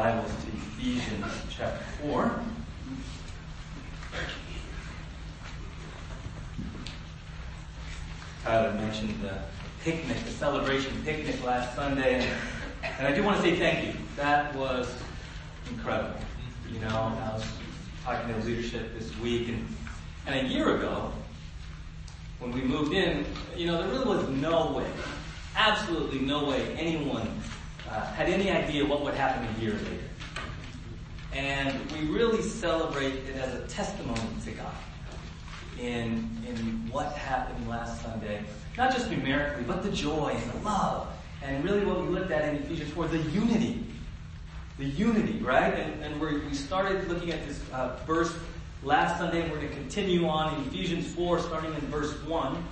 [0.00, 2.40] Bibles to Ephesians chapter 4.
[8.42, 9.40] Tyler mentioned the
[9.84, 12.26] picnic, the celebration picnic last Sunday,
[12.82, 13.92] and, I do want to say thank you.
[14.16, 14.90] That was
[15.70, 16.18] incredible.
[16.72, 17.44] You know, I was
[18.02, 19.68] talking to leadership this week, and,
[20.26, 21.12] and a year ago,
[22.38, 24.90] when we moved in, you know, there really was no way,
[25.56, 27.28] absolutely no way anyone
[27.90, 30.10] uh, had any idea what would happen a year later.
[31.32, 34.74] And we really celebrate it as a testimony to God
[35.78, 38.42] in, in what happened last Sunday.
[38.76, 41.08] Not just numerically, but the joy and the love.
[41.42, 43.84] And really what we looked at in Ephesians 4, the unity.
[44.78, 45.74] The unity, right?
[45.74, 48.34] And, and we started looking at this uh, verse
[48.82, 52.64] last Sunday, and we're going to continue on in Ephesians 4, starting in verse 1.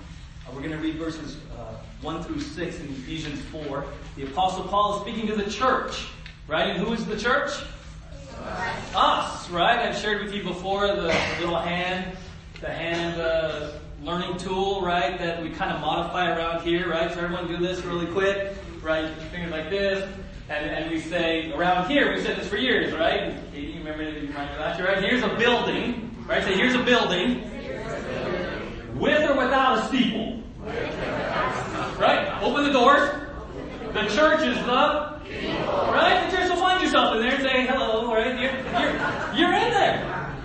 [0.53, 3.85] We're going to read verses uh, 1 through 6 in Ephesians 4.
[4.15, 6.07] The Apostle Paul is speaking to the church,
[6.47, 6.69] right?
[6.69, 7.51] And who is the church?
[8.95, 9.79] Us, right?
[9.79, 12.17] I've shared with you before the little hand,
[12.61, 15.19] the hand uh, learning tool, right?
[15.19, 17.11] That we kind of modify around here, right?
[17.13, 19.13] So everyone do this really quick, right?
[19.31, 20.09] Fingers like this.
[20.49, 23.35] And, and we say, around here, we've said this for years, right?
[23.53, 25.03] You remember, you remember last year, right?
[25.03, 26.43] Here's a building, right?
[26.43, 27.43] Say, so here's a building.
[28.95, 30.38] With or without a steeple.
[31.99, 32.41] Right?
[32.41, 33.09] Open the doors.
[33.93, 35.19] The church is the
[35.91, 36.27] right.
[36.29, 38.13] The church will find yourself in there and say hello.
[38.13, 38.39] Right?
[38.39, 40.35] You're, you're, you're in there.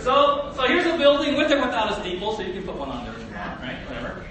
[0.00, 2.88] So so here's a building with or without a steeple, so you can put one
[2.88, 3.14] on there.
[3.60, 3.78] Right?
[3.88, 4.24] Whatever.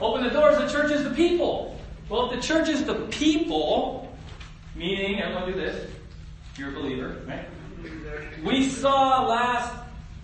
[0.00, 0.58] Open the doors.
[0.58, 1.78] The church is the people.
[2.08, 4.14] Well, if the church is the people,
[4.74, 5.90] meaning everyone do this.
[6.58, 7.46] You're a believer, right?
[8.44, 9.72] We saw last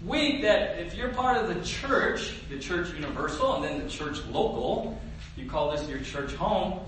[0.05, 4.25] week that if you're part of the church, the church universal, and then the church
[4.31, 5.01] local,
[5.37, 6.81] you call this your church home,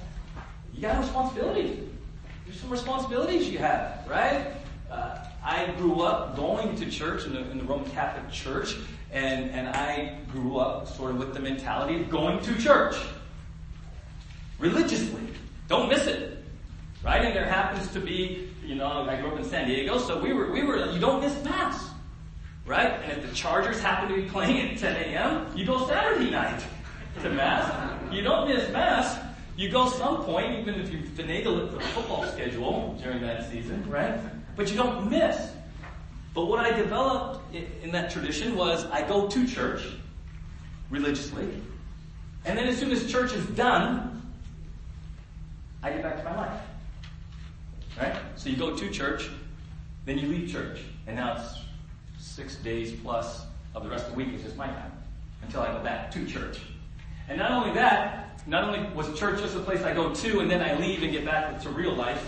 [0.75, 1.79] you got responsibilities.
[2.47, 4.55] There's some responsibilities you have, right?
[4.91, 8.77] Uh, I grew up going to church in the, in the, Roman Catholic Church,
[9.13, 12.97] and, and I grew up sort of with the mentality of going to church
[14.59, 15.23] religiously.
[15.69, 16.45] Don't miss it,
[17.05, 17.25] right?
[17.25, 20.33] And there happens to be, you know, I grew up in San Diego, so we
[20.33, 21.90] were, we were, you don't miss mass,
[22.71, 23.03] right?
[23.03, 26.63] And if the Chargers happen to be playing at 10 a.m., you go Saturday night
[27.21, 27.69] to mass.
[28.13, 29.19] You don't miss mass.
[29.57, 33.51] You go some point, even if you finagle it for the football schedule during that
[33.51, 34.21] season, right?
[34.55, 35.51] But you don't miss.
[36.33, 39.83] But what I developed in that tradition was I go to church
[40.91, 41.49] religiously,
[42.45, 44.23] and then as soon as church is done,
[45.83, 46.61] I get back to my life.
[48.01, 48.17] Right?
[48.37, 49.29] So you go to church,
[50.07, 51.59] then you leave church, and now it's
[52.41, 54.93] six days plus of the rest of the week is just my time
[55.43, 56.59] until I go back to church.
[57.29, 60.51] And not only that, not only was church just a place I go to and
[60.51, 62.27] then I leave and get back to real life,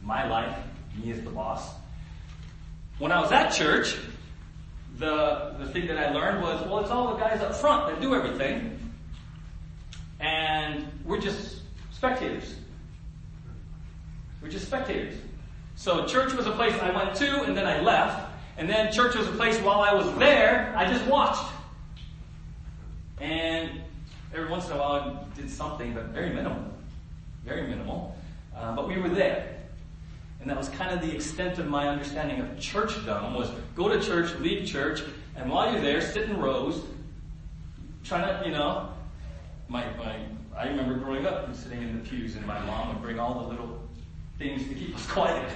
[0.00, 0.56] my life,
[0.96, 1.70] me as the boss.
[3.00, 3.96] When I was at church,
[4.96, 8.00] the, the thing that I learned was, well, it's all the guys up front that
[8.00, 8.78] do everything.
[10.20, 12.54] And we're just spectators.
[14.40, 15.14] We're just spectators.
[15.74, 18.27] So church was a place I went to and then I left.
[18.58, 21.48] And then church was a place while I was there, I just watched.
[23.20, 23.70] And
[24.34, 26.64] every once in a while I did something, but very minimal.
[27.44, 28.16] Very minimal.
[28.54, 29.58] Uh, but we were there.
[30.40, 34.00] And that was kind of the extent of my understanding of churchdom was go to
[34.04, 35.02] church, leave church,
[35.36, 36.82] and while you're there, sit in rows,
[38.02, 38.88] trying to, you know,
[39.68, 40.18] my, my,
[40.56, 43.42] I remember growing up and sitting in the pews and my mom would bring all
[43.42, 43.80] the little
[44.36, 45.48] things to keep us quiet.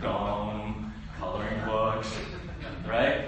[0.00, 2.12] Gum, coloring books,
[2.88, 3.26] right?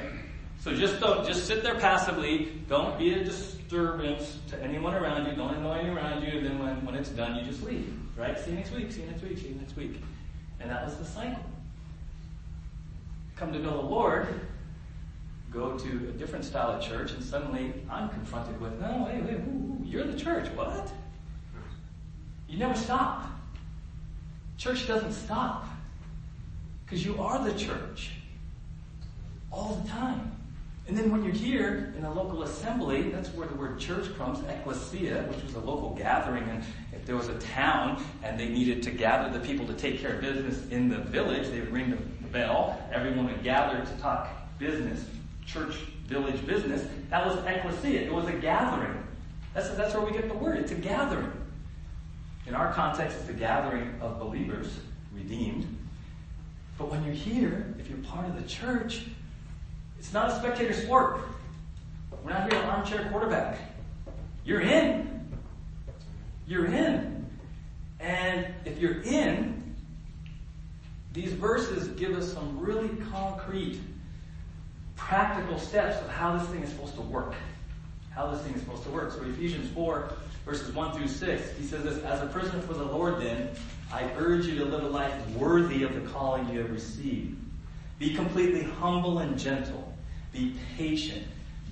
[0.61, 2.53] So just don't, just sit there passively.
[2.69, 5.37] Don't be a disturbance to anyone around you.
[5.37, 6.39] Don't annoy anyone around you.
[6.39, 7.93] And then when, when it's done, you just leave.
[8.17, 8.39] Right?
[8.39, 8.91] See you next week.
[8.91, 9.39] See you next week.
[9.39, 10.03] See you next week.
[10.61, 11.45] And that was the cycle.
[13.37, 14.27] Come to know the Lord,
[15.53, 19.37] go to a different style of church, and suddenly I'm confronted with, no, wait, wait,
[19.37, 20.49] ooh, you're the church.
[20.57, 20.91] What?
[22.49, 23.27] You never stop.
[24.57, 25.67] Church doesn't stop.
[26.85, 28.11] Because you are the church.
[29.51, 30.33] All the time.
[30.89, 34.41] And then when you're here in a local assembly, that's where the word church comes,
[34.49, 36.45] ecclesia, which was a local gathering.
[36.45, 40.01] And if there was a town and they needed to gather the people to take
[40.01, 42.83] care of business in the village, they would ring the bell.
[42.91, 45.05] Everyone would gather to talk business,
[45.45, 45.75] church,
[46.07, 46.87] village business.
[47.11, 48.01] That was ecclesia.
[48.01, 49.07] It was a gathering.
[49.53, 50.57] That's, that's where we get the word.
[50.57, 51.33] It's a gathering.
[52.47, 54.79] In our context, it's a gathering of believers,
[55.15, 55.67] redeemed.
[56.79, 59.03] But when you're here, if you're part of the church,
[59.99, 61.21] it's not a spectator sport.
[62.25, 63.59] We're not here to armchair quarterback.
[64.45, 65.29] You're in.
[66.47, 67.27] You're in.
[68.01, 69.75] And if you're in,
[71.13, 73.81] these verses give us some really concrete,
[74.97, 77.35] practical steps of how this thing is supposed to work.
[78.11, 79.13] How this thing is supposed to work.
[79.13, 80.13] So Ephesians 4,
[80.45, 83.51] verses 1 through 6, he says this, As a prisoner for the Lord then,
[83.93, 87.37] I urge you to live a life worthy of the calling you have received.
[87.99, 89.88] Be completely humble and gentle.
[90.33, 91.27] Be patient,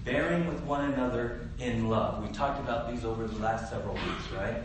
[0.05, 2.23] bearing with one another in love.
[2.26, 4.62] We talked about these over the last several weeks, right?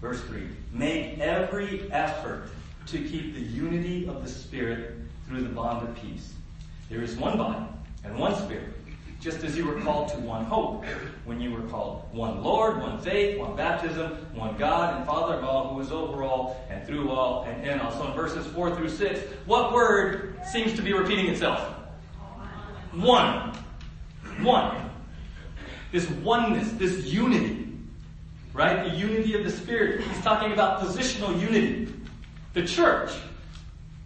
[0.00, 0.48] Verse 3.
[0.72, 2.50] Make every effort
[2.86, 4.94] to keep the unity of the Spirit
[5.26, 6.34] through the bond of peace.
[6.88, 7.64] There is one body
[8.04, 8.72] and one Spirit,
[9.20, 10.84] just as you were called to one hope
[11.24, 15.44] when you were called one Lord, one faith, one baptism, one God and Father of
[15.44, 17.90] all, who is over all and through all and in all.
[17.90, 21.74] So in verses 4 through 6, what word seems to be repeating itself?
[22.96, 23.52] One.
[24.40, 24.90] One.
[25.92, 27.68] This oneness, this unity.
[28.52, 28.90] Right?
[28.90, 30.02] The unity of the Spirit.
[30.02, 31.92] He's talking about positional unity.
[32.54, 33.12] The church.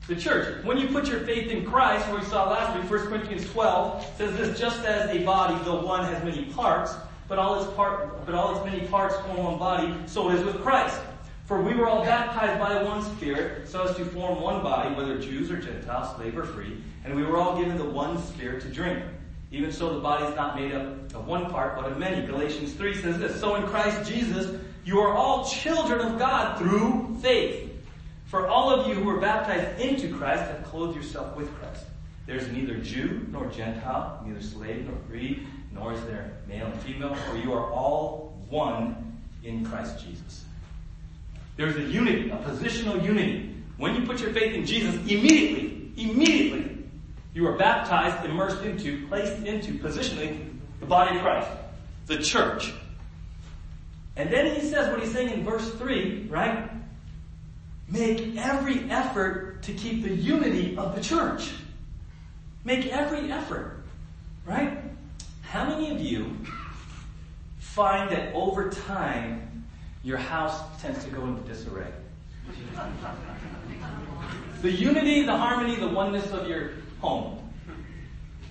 [0.09, 0.65] The church.
[0.65, 4.05] When you put your faith in Christ, what we saw last week, 1 Corinthians 12
[4.19, 6.95] says this, just as a body, though one has many parts,
[7.29, 10.45] but all its part, but all its many parts form one body, so it is
[10.45, 11.01] with Christ.
[11.51, 15.19] For we were all baptized by one Spirit, so as to form one body, whether
[15.19, 18.69] Jews or Gentiles, slave or free, and we were all given the one Spirit to
[18.69, 19.05] drink.
[19.51, 22.25] Even so, the body is not made up of one part, but of many.
[22.25, 27.17] Galatians 3 says this, So in Christ Jesus, you are all children of God through
[27.21, 27.69] faith.
[28.27, 31.83] For all of you who were baptized into Christ have clothed yourself with Christ.
[32.27, 37.17] There's neither Jew nor Gentile, neither slave nor free, nor is there male and female,
[37.17, 40.45] for you are all one in Christ Jesus.
[41.61, 43.55] There's a unity, a positional unity.
[43.77, 46.79] When you put your faith in Jesus, immediately, immediately,
[47.35, 50.43] you are baptized, immersed into, placed into, positionally,
[50.81, 51.51] the body of Christ,
[52.07, 52.73] the church.
[54.17, 56.71] And then he says what he's saying in verse 3, right?
[57.89, 61.51] Make every effort to keep the unity of the church.
[62.65, 63.83] Make every effort.
[64.47, 64.79] Right?
[65.43, 66.39] How many of you
[67.59, 69.50] find that over time
[70.03, 71.93] your house tends to go into disarray?
[74.63, 77.39] the unity, the harmony, the oneness of your home.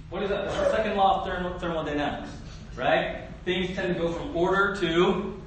[0.09, 0.45] What is that?
[0.45, 2.29] That's the second law of thermodynamics,
[2.75, 3.27] right?
[3.45, 5.39] Things tend to go from order to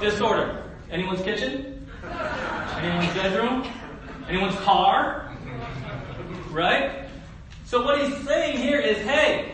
[0.00, 0.64] disorder.
[0.90, 1.86] Anyone's kitchen?
[2.76, 3.64] Anyone's bedroom?
[4.28, 5.36] Anyone's car?
[6.50, 7.06] Right?
[7.64, 9.52] So what he's saying here is, hey,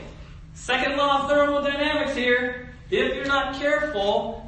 [0.55, 4.46] second law of thermodynamics here, if you're not careful,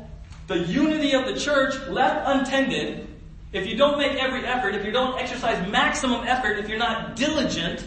[0.48, 3.06] the unity of the church left untended,
[3.52, 7.16] if you don't make every effort, if you don't exercise maximum effort, if you're not
[7.16, 7.84] diligent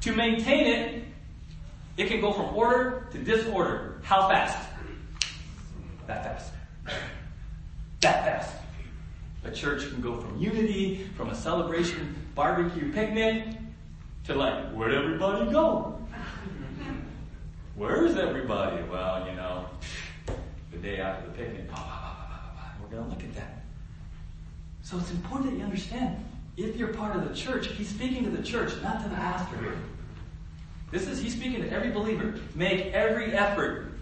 [0.00, 1.04] to maintain it,
[1.96, 4.00] it can go from order to disorder.
[4.02, 4.68] How fast?
[6.06, 6.52] That fast.
[8.00, 8.54] That fast.
[9.44, 13.48] A church can go from unity, from a celebration barbecue picnic,
[14.24, 15.98] to like, where'd everybody go?
[17.74, 18.82] Where's everybody?
[18.84, 19.66] Well, you know,
[20.86, 21.68] day after the picnic,
[22.80, 23.64] we're going to look at that.
[24.82, 26.24] So it's important that you understand,
[26.56, 29.76] if you're part of the church, he's speaking to the church, not to the pastor.
[30.92, 32.38] This is, he's speaking to every believer.
[32.54, 33.92] Make every effort,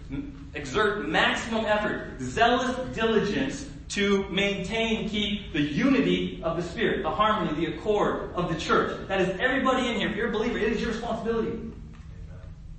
[0.53, 7.65] exert maximum effort, zealous diligence to maintain, keep the unity of the Spirit, the harmony,
[7.65, 9.07] the accord of the church.
[9.07, 10.09] That is everybody in here.
[10.09, 11.59] If you're a believer, it is your responsibility.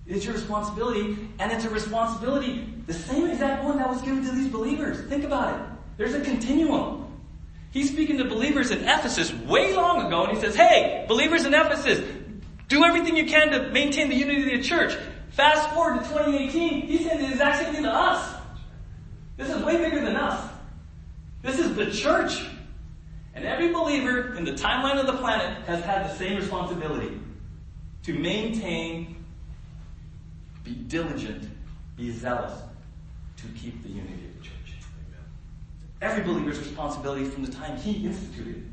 [0.07, 4.25] It is your responsibility, and it's a responsibility, the same exact one that was given
[4.25, 5.01] to these believers.
[5.09, 5.67] Think about it.
[5.97, 7.05] There's a continuum.
[7.73, 11.53] He's speaking to believers in Ephesus way long ago, and he says, hey, believers in
[11.53, 12.07] Ephesus,
[12.69, 14.97] do everything you can to maintain the unity of the church.
[15.31, 18.35] Fast forward to 2018, he's saying the exact same thing to us.
[19.37, 20.51] This is way bigger than us.
[21.43, 22.47] This is the church.
[23.35, 27.21] And every believer in the timeline of the planet has had the same responsibility
[28.05, 29.23] to maintain,
[30.65, 31.47] be diligent,
[31.97, 32.53] be zealous
[33.47, 34.53] to keep the unity of the church.
[36.03, 38.69] Every believer's responsibility from the time he instituted.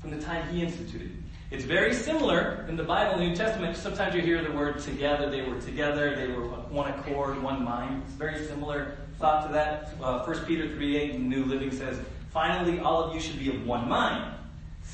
[0.00, 1.10] From the time he instituted.
[1.50, 3.76] It's very similar in the Bible, New Testament.
[3.76, 5.30] Sometimes you hear the word together.
[5.30, 6.14] They were together.
[6.14, 8.02] They were one accord, one mind.
[8.06, 9.94] It's very similar thought to that.
[10.00, 11.98] Uh, 1 Peter 3 8 in the New Living says,
[12.30, 14.34] Finally, all of you should be of one mind.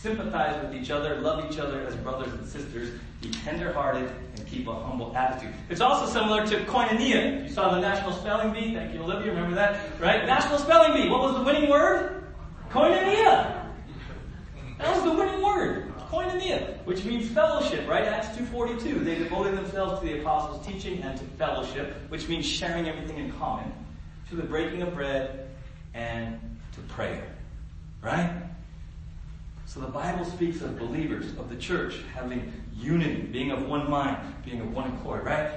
[0.05, 2.91] Sympathize with each other, love each other as brothers and sisters,
[3.23, 5.55] be tenderhearted, and keep a humble attitude.
[5.71, 7.45] It's also similar to koinonia.
[7.45, 8.75] You saw the National Spelling Bee.
[8.75, 9.33] Thank you, Olivia.
[9.33, 9.99] Remember that?
[9.99, 10.27] Right?
[10.27, 11.09] National Spelling Bee.
[11.09, 12.23] What was the winning word?
[12.71, 13.65] Koinonia.
[14.77, 15.91] That was the winning word.
[16.11, 18.05] Koinonia, which means fellowship, right?
[18.05, 19.07] Acts 2.42.
[19.07, 23.33] They devoted themselves to the apostles' teaching and to fellowship, which means sharing everything in
[23.33, 23.73] common
[24.29, 25.49] to the breaking of bread
[25.95, 26.39] and
[26.75, 27.27] to prayer.
[28.03, 28.44] Right?
[29.75, 34.19] So the Bible speaks of believers, of the church, having unity, being of one mind,
[34.45, 35.51] being of one accord, right?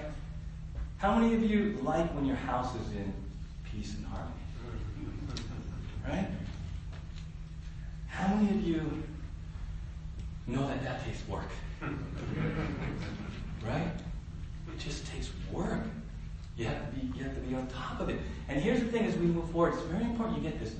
[0.98, 3.14] How many of you like when your house is in
[3.64, 4.34] peace and harmony?
[6.08, 6.28] Right?
[8.08, 9.04] How many of you
[10.48, 11.52] know that that takes work?
[13.68, 13.92] right?
[14.74, 15.84] It just takes work.
[16.58, 18.20] You have to be you have to be on top of it.
[18.50, 20.74] And here's the thing as we move forward, it's very important you get this.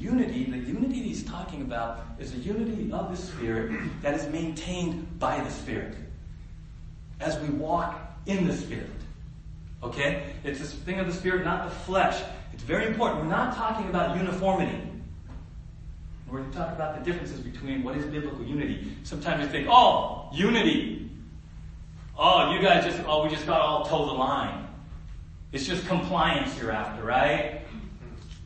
[0.00, 5.18] Unity, the unity he's talking about is a unity of the Spirit that is maintained
[5.18, 5.94] by the Spirit.
[7.20, 8.88] As we walk in the Spirit.
[9.82, 10.32] Okay?
[10.42, 12.22] It's this thing of the Spirit, not the flesh.
[12.54, 13.20] It's very important.
[13.20, 14.80] We're not talking about uniformity.
[16.26, 18.96] We're going to talk about the differences between what is biblical unity.
[19.02, 21.10] Sometimes we think, oh, unity.
[22.16, 24.66] Oh, you guys just, oh, we just got all toe the line.
[25.52, 27.62] It's just compliance you're after, right?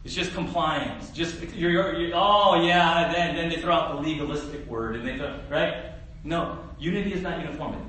[0.04, 1.10] It's just compliance.
[1.10, 5.16] Just, you're, you're, oh yeah, then, then they throw out the legalistic word and they
[5.16, 5.92] throw, right?
[6.24, 7.84] No, unity is not uniformity.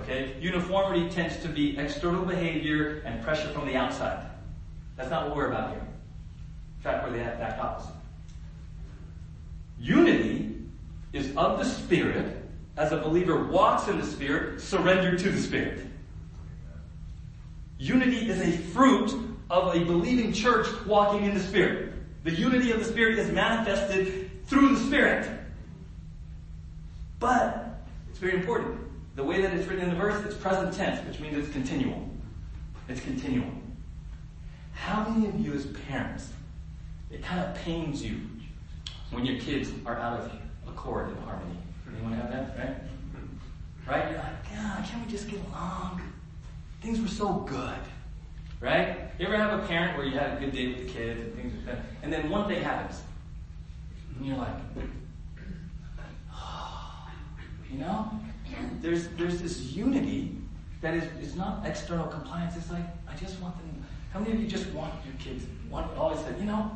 [0.00, 0.34] Okay?
[0.40, 4.26] Uniformity tends to be external behavior and pressure from the outside.
[4.96, 5.80] That's not what we're about here.
[5.80, 7.94] In fact, we're the exact opposite.
[9.78, 10.56] Unity
[11.12, 12.38] is of the Spirit
[12.76, 15.86] as a believer walks in the Spirit, surrendered to the Spirit.
[17.78, 21.92] Unity is a fruit of a believing church walking in the Spirit.
[22.24, 25.28] The unity of the Spirit is manifested through the Spirit.
[27.20, 28.80] But, it's very important.
[29.14, 32.08] The way that it's written in the verse, it's present tense, which means it's continual.
[32.88, 33.50] It's continual.
[34.72, 36.32] How many of you as parents,
[37.10, 38.22] it kind of pains you
[39.10, 40.32] when your kids are out of
[40.66, 41.58] accord and harmony?
[41.94, 42.76] Anyone have that, right?
[43.86, 44.10] Right?
[44.10, 46.00] You're like, God, can't we just get along?
[46.80, 47.78] Things were so good.
[48.62, 48.96] Right?
[49.18, 51.34] You ever have a parent where you had a good day with the kids and
[51.34, 53.02] things are good, and then one thing happens.
[54.16, 54.54] And you're like,
[56.32, 57.10] oh,
[57.70, 58.10] you know?
[58.80, 60.36] There's there's this unity
[60.80, 62.56] that is it's not external compliance.
[62.56, 63.72] It's like, I just want them
[64.12, 66.70] how many of you just want your kids want always said, you know,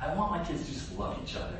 [0.00, 1.56] I want my kids to just love each other.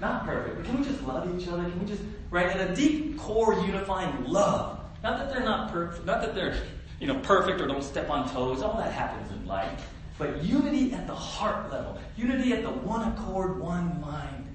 [0.00, 1.64] Not perfect, but can we just love each other?
[1.64, 4.78] Can we just right at a deep core unifying love?
[5.02, 6.56] Not that they're not perfect, not that they're
[7.00, 8.62] you know perfect or don't step on toes.
[8.62, 9.88] All that happens in life.
[10.18, 14.46] But unity at the heart level, unity at the one accord, one mind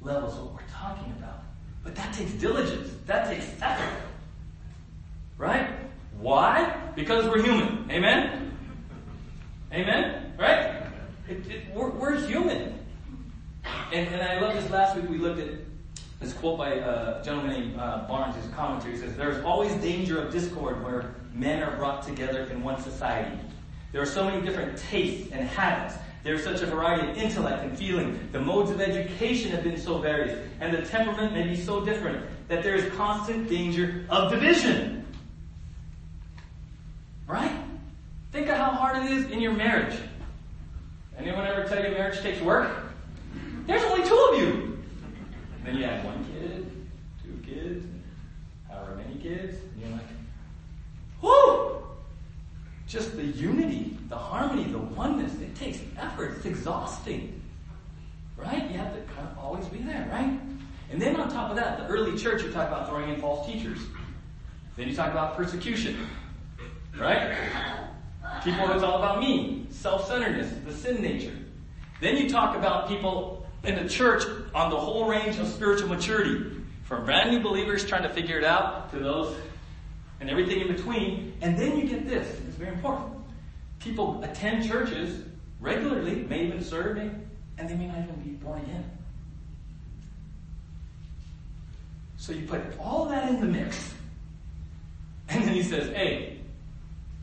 [0.00, 1.44] level is what we're talking about.
[1.84, 2.90] But that takes diligence.
[3.06, 4.02] That takes effort.
[5.38, 5.68] Right?
[6.18, 6.76] Why?
[6.96, 7.88] Because we're human.
[7.90, 8.56] Amen?
[9.72, 10.34] Amen?
[10.38, 10.82] Right?
[11.28, 12.78] It, it, we're, we're, human.
[13.92, 15.50] And, and I love this last week we looked at
[16.22, 20.32] this quote by a gentleman named uh, Barnes, his commentary says, There's always danger of
[20.32, 23.36] discord where men are brought together in one society.
[23.90, 25.96] There are so many different tastes and habits.
[26.22, 28.28] There's such a variety of intellect and feeling.
[28.30, 32.24] The modes of education have been so various, and the temperament may be so different
[32.46, 35.04] that there is constant danger of division.
[37.26, 37.52] Right?
[38.30, 39.98] Think of how hard it is in your marriage.
[41.18, 42.70] Anyone ever tell you marriage takes work?
[43.66, 44.71] There's only two of you.
[45.64, 46.66] And then you have one kid,
[47.22, 47.86] two kids,
[48.68, 50.08] however many kids, and you're like,
[51.20, 51.84] whoo!
[52.88, 56.34] Just the unity, the harmony, the oneness, it takes effort.
[56.36, 57.40] It's exhausting.
[58.36, 58.68] Right?
[58.70, 60.36] You have to kind of always be there, right?
[60.90, 63.46] And then on top of that, the early church, you talk about throwing in false
[63.46, 63.78] teachers.
[64.76, 66.08] Then you talk about persecution.
[66.98, 67.38] Right?
[68.42, 69.66] People, it's all about me.
[69.70, 71.36] Self-centeredness, the sin nature.
[72.00, 76.58] Then you talk about people in the church on the whole range of spiritual maturity.
[76.84, 79.36] From brand new believers trying to figure it out to those
[80.20, 81.32] and everything in between.
[81.40, 82.28] And then you get this.
[82.46, 83.14] It's very important.
[83.78, 85.24] People attend churches
[85.60, 88.90] regularly, may even serve, and they may not even be born again.
[92.16, 93.94] So you put all that in the mix.
[95.28, 96.38] And then he says, hey,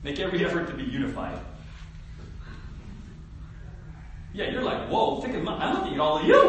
[0.03, 1.39] make every effort to be unified.
[4.33, 6.35] Yeah, you're like, whoa, think of my, I'm looking at all of you.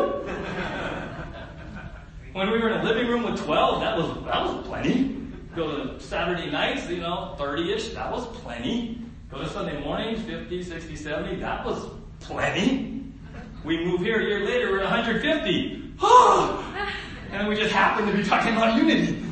[2.32, 5.16] when we were in a living room with 12, that was, that was plenty.
[5.56, 9.00] Go to Saturday nights, you know, 30-ish, that was plenty.
[9.30, 11.86] Go to Sunday mornings, 50, 60, 70, that was
[12.20, 13.04] plenty.
[13.64, 15.94] We move here a year later, we're at 150.
[17.32, 19.24] and we just happen to be talking about unity.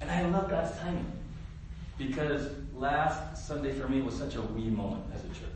[0.00, 1.10] And I love God's timing.
[1.98, 5.51] Because last Sunday for me was such a wee moment as a church.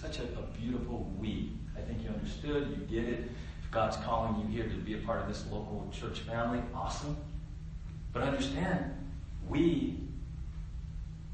[0.00, 1.52] Such a, a beautiful we.
[1.76, 3.30] I think you understood, you get it.
[3.62, 7.16] If God's calling you here to be a part of this local church family, awesome.
[8.12, 8.94] But understand,
[9.48, 9.98] we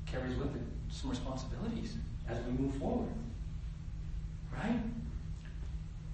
[0.07, 1.97] carries with it some responsibilities
[2.29, 3.13] as we move forward.
[4.57, 4.81] Right?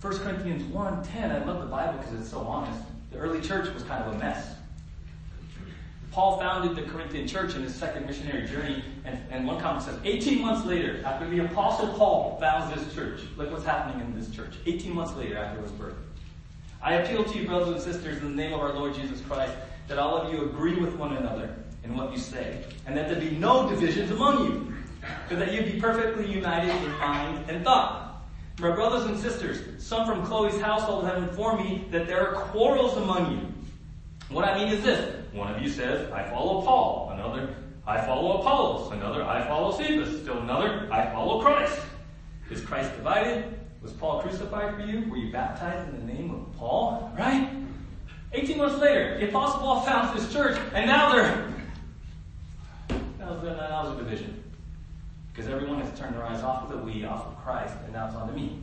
[0.01, 2.83] 1 Corinthians 1.10, I love the Bible because it's so honest.
[3.13, 4.55] The early church was kind of a mess.
[6.13, 9.97] Paul founded the Corinthian church in his second missionary journey, and, and one comment says,
[10.03, 14.29] 18 months later, after the Apostle Paul founds this church, look what's happening in this
[14.31, 14.55] church.
[14.67, 15.95] 18 months later after his birth.
[16.83, 19.53] I appeal to you, brothers and sisters, in the name of our Lord Jesus Christ,
[19.87, 23.21] that all of you agree with one another in what you say, and that there
[23.21, 24.75] be no divisions among you,
[25.29, 28.25] but that you be perfectly united in mind and thought.
[28.59, 32.97] My brothers and sisters, some from Chloe's household have informed me that there are quarrels
[32.97, 33.50] among you.
[34.31, 35.17] What I mean is this.
[35.33, 37.11] One of you says, I follow Paul.
[37.13, 37.55] Another,
[37.87, 38.93] I follow Apollos.
[38.93, 40.23] Another, I follow Cephas.
[40.23, 41.79] Still another, I follow Christ.
[42.49, 43.59] Is Christ divided?
[43.83, 45.09] Was Paul crucified for you?
[45.11, 47.13] Were you baptized in the name of Paul?
[47.19, 47.51] Right?
[48.33, 51.53] 18 months later, the Apostle Paul founds this church, and now they're,
[53.19, 54.45] now there's, a division.
[55.33, 58.07] Because everyone has turned their eyes off of the we, off of Christ, and now
[58.07, 58.59] it's on to me.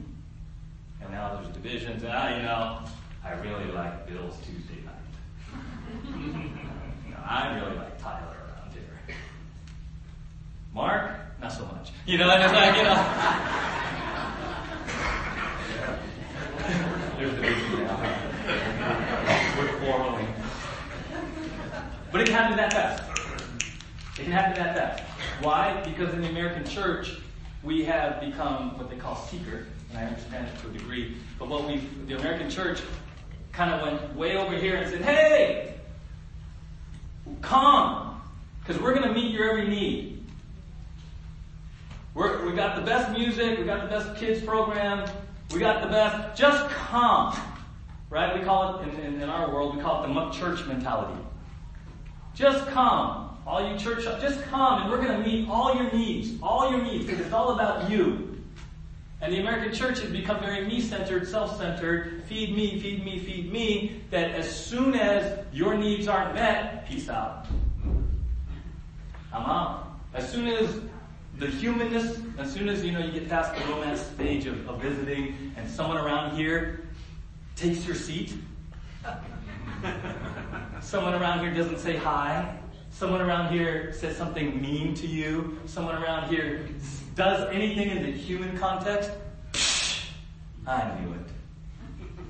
[1.01, 2.03] And now there's divisions.
[2.07, 2.79] Ah, you know,
[3.25, 5.06] I really like Bill's Tuesday night.
[7.29, 9.15] I really like Tyler around here.
[10.73, 11.91] Mark, not so much.
[12.05, 12.95] You know, it's like, you know.
[17.17, 17.97] There's division now.
[19.57, 20.27] We're quarreling.
[22.11, 23.03] But it can happen that fast.
[24.19, 25.03] It can happen that fast.
[25.43, 25.83] Why?
[25.83, 27.17] Because in the American church,
[27.63, 31.17] we have become what they call seeker, and I understand it to a degree.
[31.37, 32.81] But what we, the American church,
[33.51, 35.76] kind of went way over here and said, "Hey,
[37.41, 38.21] come,
[38.59, 40.25] because we're going to meet your every need.
[42.13, 45.09] We're, we got the best music, we got the best kids program,
[45.53, 46.37] we got the best.
[46.39, 47.35] Just come."
[48.09, 48.39] Right?
[48.39, 51.21] We call it in, in, in our world, we call it the church mentality.
[52.33, 53.37] Just come.
[53.45, 56.83] All you church, just come and we're going to meet all your needs, all your
[56.83, 58.36] needs, because it's all about you.
[59.19, 64.01] And the American church has become very me-centered, self-centered, feed me, feed me, feed me,
[64.11, 67.47] that as soon as your needs aren't met, peace out.
[69.33, 69.87] I'm out.
[70.13, 70.79] As soon as
[71.39, 74.81] the humanness, as soon as you know you get past the romance stage of, of
[74.81, 76.87] visiting and someone around here
[77.55, 78.35] takes your seat,
[80.81, 82.55] someone around here doesn't say hi,
[82.91, 86.67] someone around here says something mean to you, someone around here
[87.17, 89.09] does anything in the human context,
[90.67, 91.19] I knew it.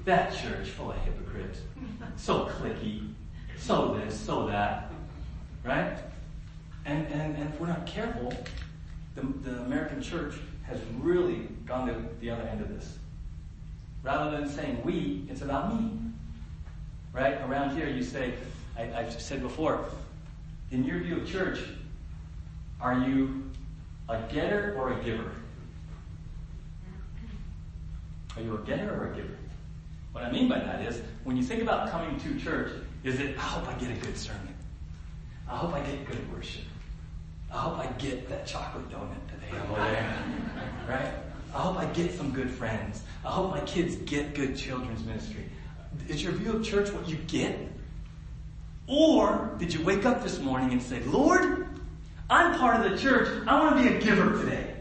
[0.05, 1.59] That church full of hypocrites.
[2.15, 3.13] So clicky.
[3.57, 4.89] So this, so that.
[5.65, 5.97] Right?
[6.85, 8.33] And, and, and if we're not careful,
[9.15, 12.97] the, the American church has really gone to the other end of this.
[14.03, 15.99] Rather than saying we, it's about me.
[17.11, 17.41] Right?
[17.41, 18.35] Around here, you say,
[18.77, 19.83] I, I've said before,
[20.71, 21.59] in your view of church,
[22.79, 23.46] are you
[24.09, 25.31] a getter or a giver?
[28.35, 29.37] Are you a getter or a giver?
[30.11, 32.71] What I mean by that is, when you think about coming to church,
[33.03, 34.55] is it, I hope I get a good sermon.
[35.47, 36.63] I hope I get good worship.
[37.51, 40.23] I hope I get that chocolate donut today over there.
[40.87, 41.11] Right?
[41.53, 43.03] I hope I get some good friends.
[43.25, 45.43] I hope my kids get good children's ministry.
[46.07, 47.57] Is your view of church what you get?
[48.87, 51.67] Or did you wake up this morning and say, Lord,
[52.29, 53.43] I'm part of the church.
[53.47, 54.75] I want to be a giver today.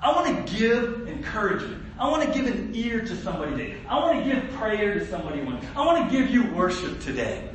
[0.00, 1.82] I want to give encouragement.
[1.98, 3.76] I want to give an ear to somebody today.
[3.88, 5.40] I want to give prayer to somebody.
[5.76, 7.48] I want to give you worship today.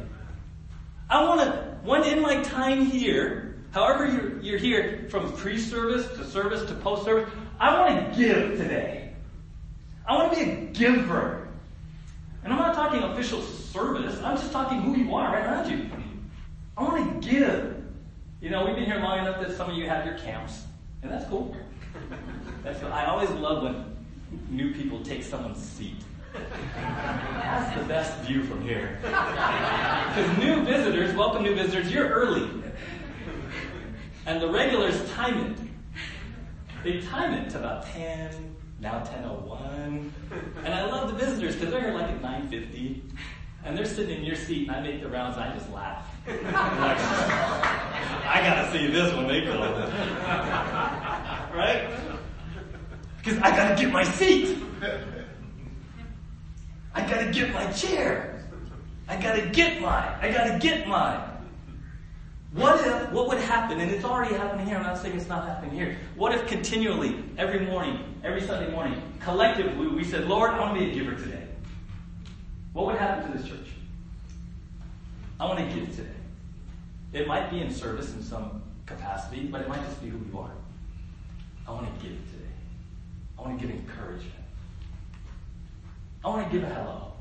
[1.09, 6.25] I want to, when in my time here, however you're, you're here, from pre-service to
[6.25, 7.29] service to post-service,
[7.59, 9.13] I want to give today.
[10.05, 11.47] I want to be a giver.
[12.43, 14.17] And I'm not talking official service.
[14.21, 15.89] I'm just talking who you are right around you.
[16.77, 17.76] I want to give.
[18.39, 20.65] You know, we've been here long enough that some of you have your camps,
[21.01, 21.55] and that's cool.
[22.63, 22.83] That's.
[22.83, 23.97] I always love when
[24.47, 26.03] new people take someone's seat.
[26.75, 28.99] That's the best view from here.
[29.01, 32.47] Because new visitors, welcome new visitors, you're early.
[34.27, 35.57] And the regulars time it.
[36.83, 40.11] They time it to about 10, now 10.01.
[40.63, 43.01] And I love the visitors because they're here like at 9.50.
[43.67, 46.07] And they're sitting in your seat and I make the rounds and I just laugh.
[46.25, 46.97] like,
[48.25, 49.59] I gotta see this when they go.
[51.53, 51.89] right?
[53.17, 54.57] Because I gotta get my seat.
[56.93, 58.47] I gotta get my chair.
[59.09, 60.17] I gotta get mine.
[60.21, 61.29] I gotta get mine.
[62.53, 65.45] What if, what would happen, and it's already happening here, I'm not saying it's not
[65.45, 65.97] happening here.
[66.15, 70.85] What if continually, every morning, every Sunday morning, collectively, we said, Lord, I want to
[70.85, 71.46] be a giver today.
[72.77, 73.69] What would happen to this church?
[75.39, 76.11] I want to give today.
[77.11, 80.37] It might be in service in some capacity, but it might just be who you
[80.37, 80.51] are.
[81.67, 82.53] I want to give today.
[83.35, 84.31] I want to give encouragement.
[86.23, 87.13] I want to give a hello.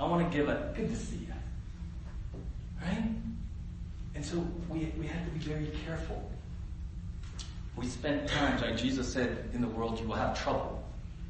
[0.00, 1.34] I want to give a good to see you.
[2.80, 3.10] Right?
[4.14, 4.38] And so
[4.70, 6.30] we, we have to be very careful.
[7.76, 10.82] We spent times, like Jesus said, in the world you will have trouble.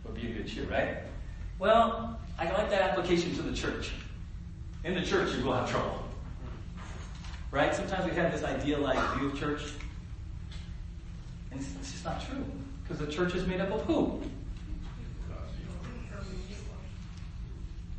[0.04, 0.98] But be a good cheer, right?
[1.58, 3.90] Well, I like that application to the church.
[4.84, 6.04] In the church you will have trouble.
[7.50, 7.74] Right?
[7.74, 9.62] Sometimes we have this idealized view of church.
[11.50, 12.44] And it's, just not true.
[12.82, 14.20] Because the church is made up of who?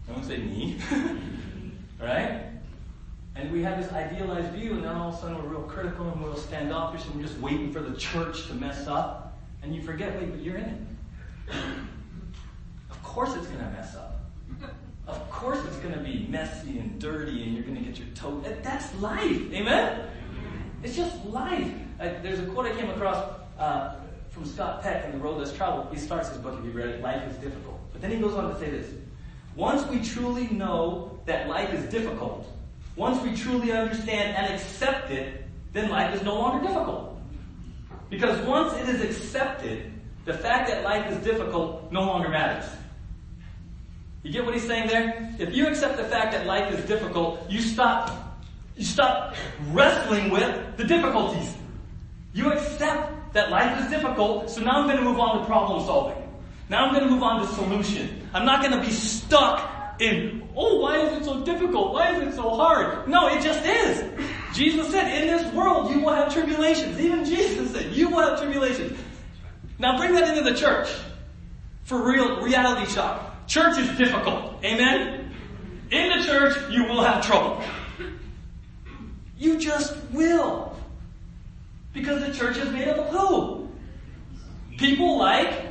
[0.08, 0.80] Don't say me.
[2.02, 2.43] right?
[3.36, 6.10] And we have this idealized view, and then all of a sudden we're real critical
[6.10, 9.38] and we're real standoffish, and we're just waiting for the church to mess up.
[9.63, 11.54] And you forget, wait, but you're in it.
[12.89, 14.17] Of course it's going to mess up.
[15.08, 18.10] Of course it's going to be messy and dirty, and you're going to get your
[18.10, 18.44] toe.
[18.62, 19.54] That's life.
[19.54, 20.06] Amen?
[20.84, 21.72] It's just life.
[21.98, 23.24] There's a quote I came across
[23.58, 23.96] uh,
[24.30, 25.88] from Scott Peck in The Road Less Traveled.
[25.94, 27.80] He starts his book, if you read it, Life is Difficult.
[27.94, 28.94] But then he goes on to say this.
[29.56, 32.46] Once we truly know that life is difficult,
[32.96, 37.20] once we truly understand and accept it, then life is no longer difficult.
[38.10, 39.92] Because once it is accepted,
[40.26, 42.70] the fact that life is difficult no longer matters.
[44.28, 45.34] You get what he's saying there?
[45.40, 48.38] If you accept the fact that life is difficult, you stop,
[48.76, 49.36] you stop
[49.72, 51.56] wrestling with the difficulties.
[52.34, 55.82] You accept that life is difficult, so now I'm going to move on to problem
[55.86, 56.22] solving.
[56.68, 58.28] Now I'm going to move on to solution.
[58.34, 61.94] I'm not going to be stuck in, oh, why is it so difficult?
[61.94, 63.08] Why is it so hard?
[63.08, 64.04] No, it just is.
[64.54, 67.00] Jesus said, in this world you will have tribulations.
[67.00, 69.00] Even Jesus said, you will have tribulations.
[69.80, 70.90] Now bring that into the church
[71.86, 73.27] for real reality shock.
[73.48, 74.64] Church is difficult.
[74.64, 75.34] Amen?
[75.92, 77.64] In the church, you will have trouble.
[79.38, 80.76] You just will.
[81.94, 83.70] Because the church is made up of who?
[84.78, 85.68] People like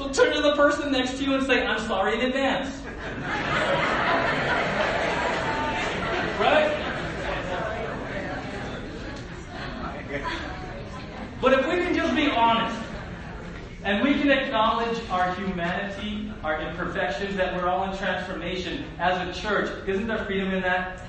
[0.00, 2.74] so turn to the person next to you and say, I'm sorry in advance.
[6.40, 6.74] right?
[11.42, 12.80] But if we can just be honest,
[13.82, 19.40] and we can acknowledge our humanity, our imperfections, that we're all in transformation as a
[19.40, 21.02] church, isn't there freedom in that?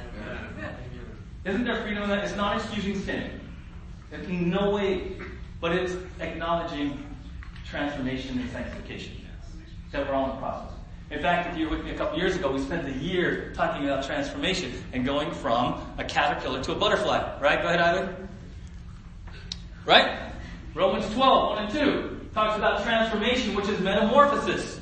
[1.44, 2.24] Isn't there freedom in that?
[2.24, 3.42] It's not excusing sin.
[4.12, 5.18] In no way,
[5.60, 7.04] but it's acknowledging
[7.66, 9.18] transformation and sanctification
[9.92, 10.74] that we're all in the process.
[11.10, 13.52] In fact, if you were with me a couple years ago, we spent a year
[13.54, 17.38] talking about transformation and going from a caterpillar to a butterfly.
[17.42, 17.62] Right?
[17.62, 18.16] Go ahead, Eileen.
[19.86, 20.32] Right?
[20.74, 24.80] Romans 12, 1 and 2 talks about transformation, which is metamorphosis.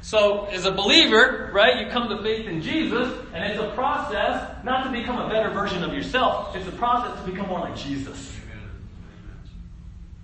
[0.00, 4.64] So, as a believer, right, you come to faith in Jesus, and it's a process
[4.64, 7.76] not to become a better version of yourself, it's a process to become more like
[7.76, 8.34] Jesus.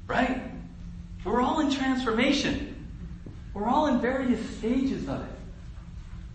[0.07, 0.43] Right?
[1.25, 2.87] We're all in transformation.
[3.53, 5.35] We're all in various stages of it.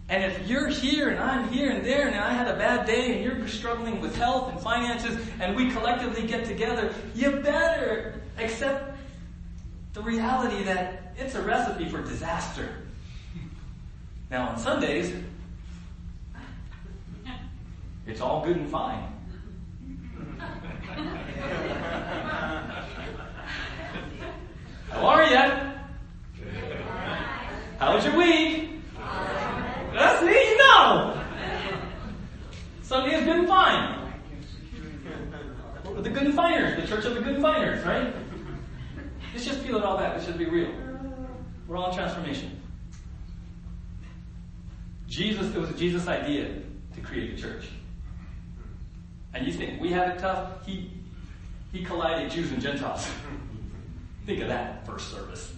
[0.09, 3.13] And if you're here and I'm here and there and I had a bad day
[3.13, 8.98] and you're struggling with health and finances and we collectively get together, you better accept
[9.93, 12.69] the reality that it's a recipe for disaster.
[14.29, 15.13] Now on Sundays,
[18.05, 19.03] it's all good and fine.
[24.89, 25.37] How are you?
[27.77, 28.71] How was your week?
[29.93, 31.21] That's me, know.
[32.81, 33.95] Sunday is good and fine.
[36.01, 38.13] The good and finers, the church of the good and finers, right?
[39.33, 40.13] Let's just peel it all back.
[40.13, 40.71] Let's just be real.
[41.67, 42.59] We're all in transformation.
[45.07, 46.49] Jesus, it was a Jesus idea
[46.95, 47.65] to create the church.
[49.33, 50.65] And you think we have it tough?
[50.65, 50.91] He,
[51.71, 53.07] he collided Jews and Gentiles.
[54.25, 55.53] Think of that first service.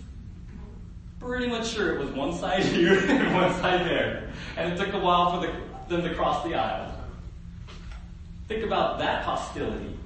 [1.20, 4.30] Pretty much sure it was one side here and one side there.
[4.58, 6.94] And it took a while for the, them to cross the aisle.
[8.48, 9.98] Think about that hostility.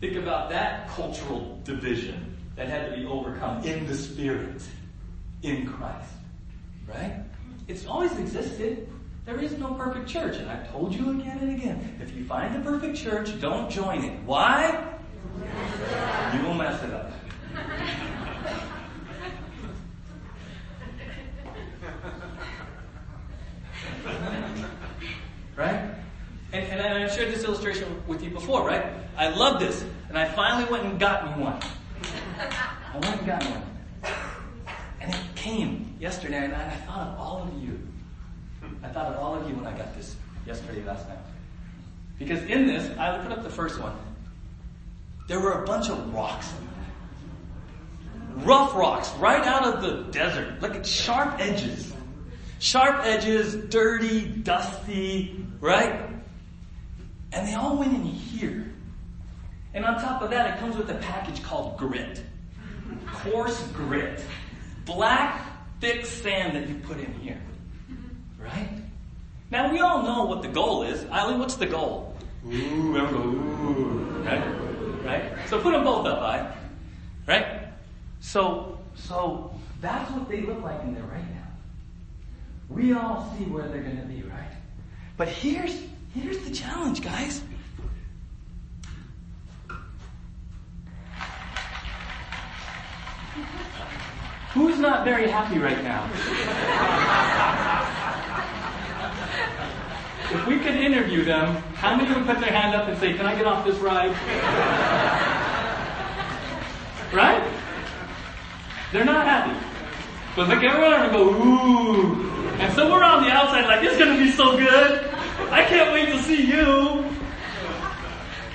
[0.00, 2.23] Think about that cultural division
[2.56, 4.62] that had to be overcome in the Spirit,
[5.42, 6.10] in Christ.
[6.86, 7.16] Right?
[7.66, 8.88] It's always existed.
[9.24, 10.36] There is no perfect church.
[10.36, 14.04] And I've told you again and again, if you find the perfect church, don't join
[14.04, 14.22] it.
[14.24, 14.92] Why?
[16.34, 17.10] You will mess it up.
[25.56, 25.94] right?
[26.52, 28.86] And, and I shared this illustration with you before, right?
[29.16, 29.84] I love this.
[30.08, 31.60] And I finally went and got me one.
[32.38, 33.62] I went and got one.
[35.00, 37.78] And it came yesterday, and I, thought of all of you.
[38.82, 40.16] I thought of all of you when I got this
[40.46, 41.18] yesterday, last night.
[42.18, 43.96] Because in this, I put up the first one.
[45.28, 46.52] There were a bunch of rocks
[48.36, 50.60] rough rocks right out of the desert.
[50.60, 51.92] Look at sharp edges.
[52.58, 56.08] Sharp edges, dirty, dusty, right?
[57.32, 58.72] And they all went in here.
[59.74, 62.22] And on top of that, it comes with a package called grit.
[63.06, 64.24] Coarse grit.
[64.84, 65.44] Black,
[65.80, 67.40] thick sand that you put in here.
[68.38, 68.68] Right?
[69.50, 71.04] Now we all know what the goal is.
[71.10, 72.16] Eileen, what's the goal?
[72.46, 74.22] Ooh, everyone ooh.
[74.24, 75.04] Right?
[75.04, 75.48] Right?
[75.48, 76.54] So put them both up, I.
[77.26, 77.68] Right?
[78.20, 81.48] So, so that's what they look like in there right now.
[82.68, 84.52] We all see where they're going to be, right?
[85.16, 85.82] But here's,
[86.14, 87.42] here's the challenge, guys.
[94.52, 96.04] Who's not very happy right now?
[100.30, 103.26] if we could interview them, how many would put their hand up and say, Can
[103.26, 104.10] I get off this ride?
[107.12, 107.42] right?
[108.92, 109.58] They're not happy.
[110.36, 112.30] But look everyone and go, ooh.
[112.58, 115.10] And so we're on the outside like, it's gonna be so good.
[115.50, 117.04] I can't wait to see you.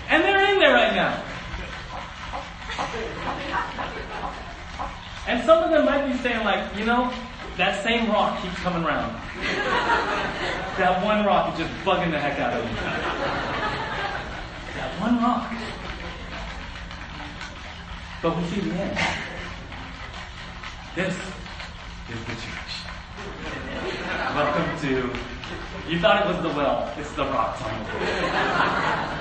[0.10, 1.24] And they're in there right now.
[5.30, 7.14] And some of them might be saying like, you know,
[7.56, 9.14] that same rock keeps coming around.
[10.76, 12.72] that one rock is just bugging the heck out of me.
[14.74, 15.54] That one rock.
[18.24, 18.98] But we see the end.
[20.96, 22.74] This is the church.
[24.34, 25.14] Welcome to,
[25.88, 29.20] you thought it was the well, it's the rocks on the floor.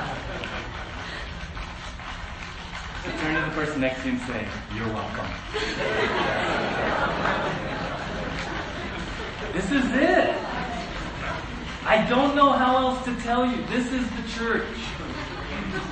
[3.16, 5.26] Turn to the person next to you and say, You're welcome.
[9.52, 10.36] this is it.
[11.84, 13.64] I don't know how else to tell you.
[13.66, 14.76] This is the church.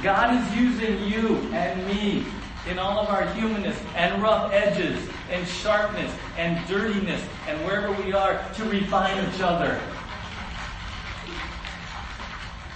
[0.03, 2.27] God is using you and me
[2.69, 8.13] in all of our humanness and rough edges and sharpness and dirtiness and wherever we
[8.13, 9.81] are to refine each other.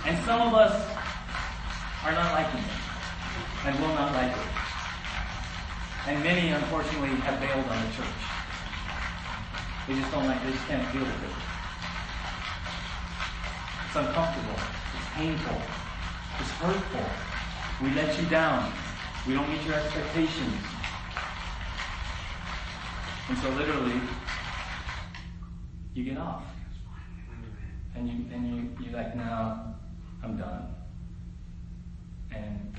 [0.07, 0.97] And some of us
[2.05, 2.80] are not liking it
[3.65, 4.49] and will not like it.
[6.07, 8.21] And many, unfortunately, have bailed on the church.
[9.87, 11.37] They just don't like, they just can't deal with it.
[13.87, 14.55] It's uncomfortable.
[14.97, 15.61] It's painful.
[16.41, 17.05] It's hurtful.
[17.83, 18.73] We let you down.
[19.27, 20.55] We don't meet your expectations.
[23.29, 24.01] And so literally,
[25.95, 26.45] you get off.
[27.95, 29.75] And you and you you're like, now
[30.23, 30.75] I'm done.
[32.31, 32.75] And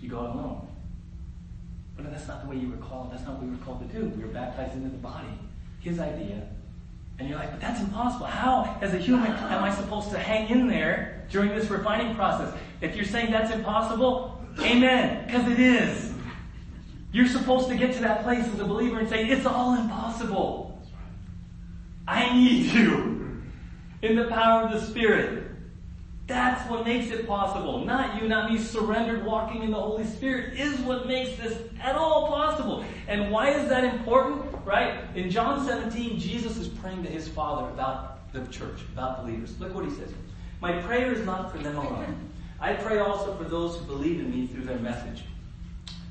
[0.00, 0.66] you go alone.
[1.96, 3.12] But that's not the way you were called.
[3.12, 4.08] That's not what we were called to do.
[4.08, 5.28] We were baptized into the body.
[5.80, 6.46] His idea.
[7.18, 8.26] And you're like, but that's impossible.
[8.26, 12.54] How, as a human, am I supposed to hang in there during this refining process?
[12.80, 16.12] If you're saying that's impossible, amen, because it is.
[17.12, 20.80] You're supposed to get to that place as a believer and say, it's all impossible.
[22.08, 23.42] I need you
[24.00, 25.39] in the power of the Spirit.
[26.30, 27.84] That's what makes it possible.
[27.84, 28.56] Not you, not me.
[28.56, 32.84] Surrendered walking in the Holy Spirit is what makes this at all possible.
[33.08, 34.44] And why is that important?
[34.64, 35.00] Right?
[35.16, 39.58] In John 17, Jesus is praying to his Father about the church, about believers.
[39.58, 40.12] Look what he says.
[40.60, 42.30] My prayer is not for them alone.
[42.60, 45.24] I pray also for those who believe in me through their message,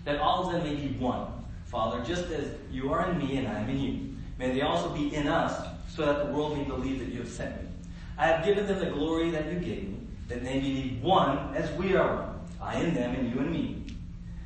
[0.04, 1.28] that all of them may be one.
[1.64, 4.90] Father, just as you are in me and I am in you, may they also
[4.90, 7.70] be in us, so that the world may believe that you have sent me.
[8.18, 9.99] I have given them the glory that you gave me
[10.30, 13.52] that they may be one as we are one, I and them and you and
[13.52, 13.86] me,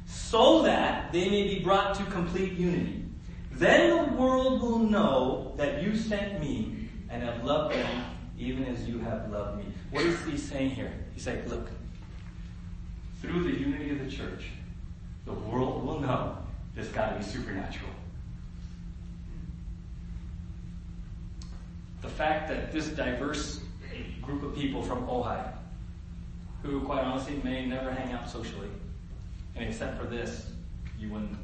[0.07, 3.05] so that they may be brought to complete unity.
[3.51, 8.05] Then the world will know that you sent me and have loved them
[8.39, 9.65] even as you have loved me.
[9.91, 10.91] What is he saying here?
[11.13, 11.69] He's saying, look,
[13.21, 14.45] through the unity of the church,
[15.25, 16.37] the world will know
[16.75, 17.91] there's got to be supernatural.
[22.01, 23.59] The fact that this diverse
[24.21, 25.53] group of people from Ojai
[26.63, 28.69] who, quite honestly, may never hang out socially.
[29.55, 30.49] And except for this,
[30.97, 31.37] you wouldn't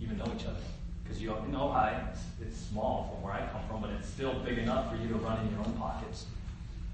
[0.00, 0.60] even know each other.
[1.02, 4.34] Because you know, I, it's, it's small from where I come from, but it's still
[4.40, 6.26] big enough for you to run in your own pockets,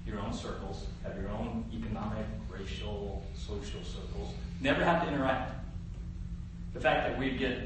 [0.05, 4.33] your own circles, have your own economic, racial, social circles.
[4.61, 5.53] Never have to interact.
[6.73, 7.59] The fact that we get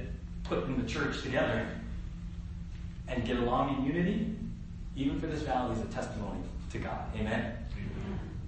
[0.44, 1.66] put in the church together
[3.08, 4.36] and get along in unity,
[4.96, 6.40] even for this valley, is a testimony
[6.72, 7.06] to God.
[7.16, 7.54] Amen?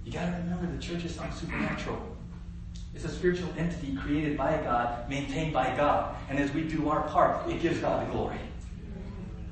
[0.06, 2.00] You got to remember the church is not supernatural.
[2.94, 6.14] It's a spiritual entity created by God, maintained by God.
[6.30, 8.38] And as we do our part, it gives God the glory.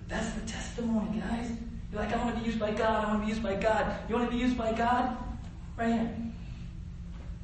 [0.07, 1.51] That's the testimony, guys.
[1.91, 3.05] You're like, I want to be used by God.
[3.05, 3.99] I want to be used by God.
[4.09, 5.17] You want to be used by God?
[5.77, 6.17] Right here.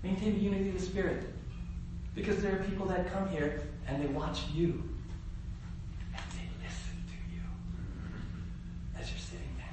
[0.04, 1.34] Maintain the unity of the Spirit.
[2.14, 4.88] Because there are people that come here and they watch you.
[6.14, 7.42] And they listen to you.
[8.96, 9.66] As you're sitting there.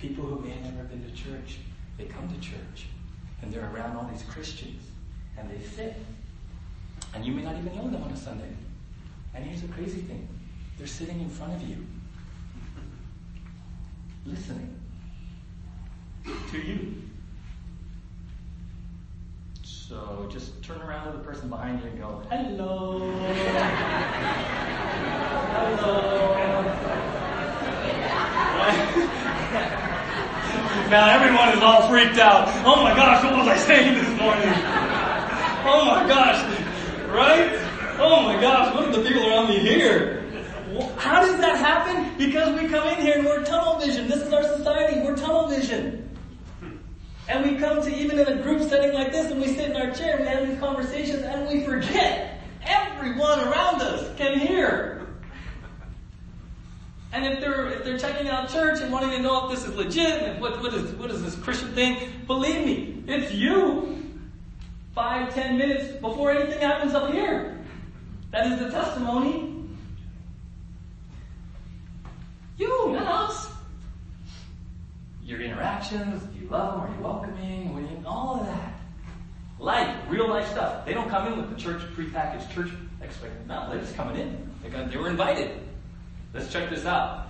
[0.00, 1.58] People who may have never been to church
[1.96, 2.86] they come to church
[3.42, 4.82] and they're around all these Christians
[5.38, 5.96] and they sit.
[7.14, 8.50] And you may not even know them on a Sunday.
[9.34, 10.28] And here's the crazy thing
[10.78, 11.86] they're sitting in front of you,
[14.24, 14.78] listening
[16.50, 16.94] to you.
[19.62, 22.98] So just turn around to the person behind you and go, hello.
[28.66, 29.12] hello.
[30.90, 32.48] now everyone is all freaked out.
[32.64, 34.48] Oh my gosh, what was I saying this morning?
[35.68, 36.38] Oh my gosh,
[37.08, 37.50] right?
[37.98, 40.22] Oh my gosh, what are the people around me here?
[40.96, 42.16] How does that happen?
[42.18, 44.08] Because we come in here and we're tunnel vision.
[44.08, 45.00] This is our society.
[45.00, 46.08] We're tunnel vision.
[47.28, 49.76] And we come to even in a group setting like this and we sit in
[49.76, 54.95] our chair and we have these conversations and we forget everyone around us can hear.
[57.16, 59.74] And if they're if they're checking out church and wanting to know if this is
[59.74, 64.04] legit and what what is what is this Christian thing, believe me, it's you.
[64.94, 67.58] Five, ten minutes before anything happens up here.
[68.32, 69.54] That is the testimony.
[72.58, 73.48] You, not us.
[75.24, 76.80] Your interactions, do you love them?
[76.82, 77.74] Are you welcoming?
[77.74, 78.74] What you, all of that.
[79.58, 80.84] Life, real life stuff.
[80.84, 82.68] They don't come in with the church prepackaged church
[83.02, 83.46] expectation.
[83.48, 84.50] No, they're just coming in.
[84.90, 85.65] They were invited.
[86.36, 87.28] Let's check this out.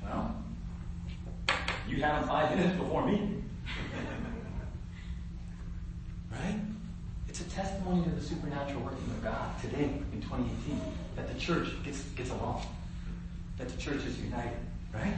[0.00, 0.36] Well,
[1.88, 3.42] you had them five minutes before me.
[6.30, 6.60] right?
[7.26, 10.80] It's a testimony to the supernatural working of God today in 2018
[11.16, 12.64] that the church gets, gets along,
[13.58, 14.56] that the church is united,
[14.94, 15.16] right?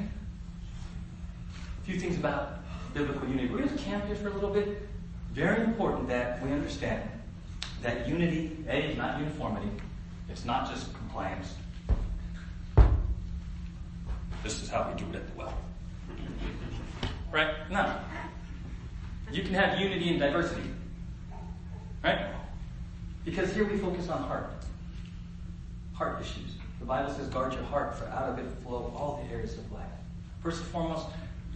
[1.83, 2.61] A few things about
[2.95, 3.49] biblical unity.
[3.49, 4.89] We're going to camp here for a little bit.
[5.35, 7.07] Very important that we understand
[7.83, 9.69] that unity, A, is not uniformity.
[10.31, 11.53] It's not just compliance.
[14.45, 15.55] This is how we do it at the well.
[17.33, 17.55] Right?
[17.71, 17.99] No.
[19.33, 20.71] You can have unity and diversity.
[22.05, 22.27] Right?
[23.25, 24.51] Because here we focus on heart.
[25.95, 26.53] Heart issues.
[26.79, 29.73] The Bible says, guard your heart, for out of it flow all the areas of
[29.73, 29.89] life.
[30.43, 31.07] First and foremost,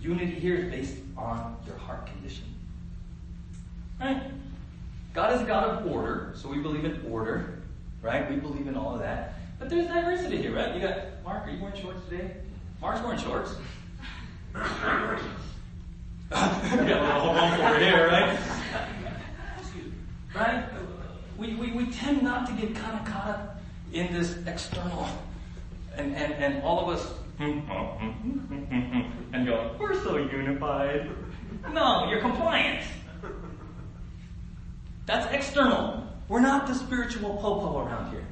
[0.01, 2.47] unity here is based on your heart condition.
[4.01, 4.23] Right?
[5.13, 7.61] God is a God of order, so we believe in order.
[8.01, 8.31] Right?
[8.31, 9.35] We believe in all of that.
[9.59, 10.75] But there's diversity here, right?
[10.75, 12.31] You got Mark, are you wearing shorts today?
[12.81, 13.55] Mark's wearing shorts.
[14.55, 15.21] you got
[16.33, 18.39] a little hump over here, right?
[20.35, 20.65] Right?
[21.37, 23.61] We, we, we tend not to get kind of caught up
[23.93, 25.09] in this external
[25.97, 27.67] and, and, and all of us and
[29.47, 31.11] go, we're so unified.
[31.73, 32.85] No, you're compliant.
[35.07, 36.07] That's external.
[36.29, 38.27] We're not the spiritual popo around here.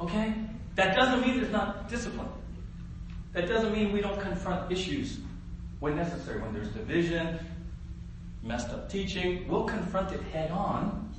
[0.00, 0.34] Okay?
[0.74, 2.28] That doesn't mean there's not discipline.
[3.34, 5.18] That doesn't mean we don't confront issues
[5.80, 6.40] when necessary.
[6.40, 7.38] When there's division,
[8.42, 11.12] messed up teaching, we'll confront it head on,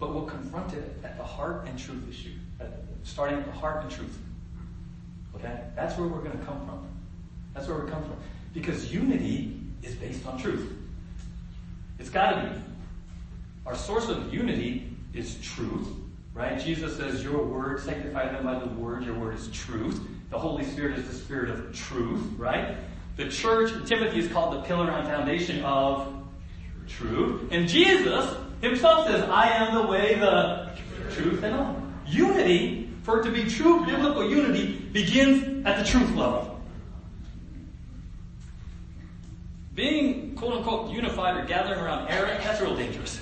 [0.00, 2.34] but we'll confront it at the heart and truth issue,
[3.04, 4.18] starting at the heart and truth.
[5.36, 5.60] Okay?
[5.76, 6.88] That's where we're going to come from.
[7.54, 8.16] That's where we come from.
[8.52, 10.72] Because unity is based on truth.
[12.00, 12.60] It's got to be.
[13.66, 15.88] Our source of unity is truth,
[16.34, 16.58] right?
[16.58, 20.00] Jesus says, Your word, sanctify them by the word, your word is truth.
[20.30, 22.76] The Holy Spirit is the spirit of truth, right?
[23.16, 26.12] The church, Timothy is called the pillar and foundation of
[26.86, 27.48] truth.
[27.50, 30.70] And Jesus himself says, I am the way, the
[31.12, 31.76] truth, and life.
[32.06, 36.60] Unity, for it to be true biblical unity, begins at the truth level.
[39.74, 43.20] Being quote unquote unified or gathering around Eric, that's real dangerous.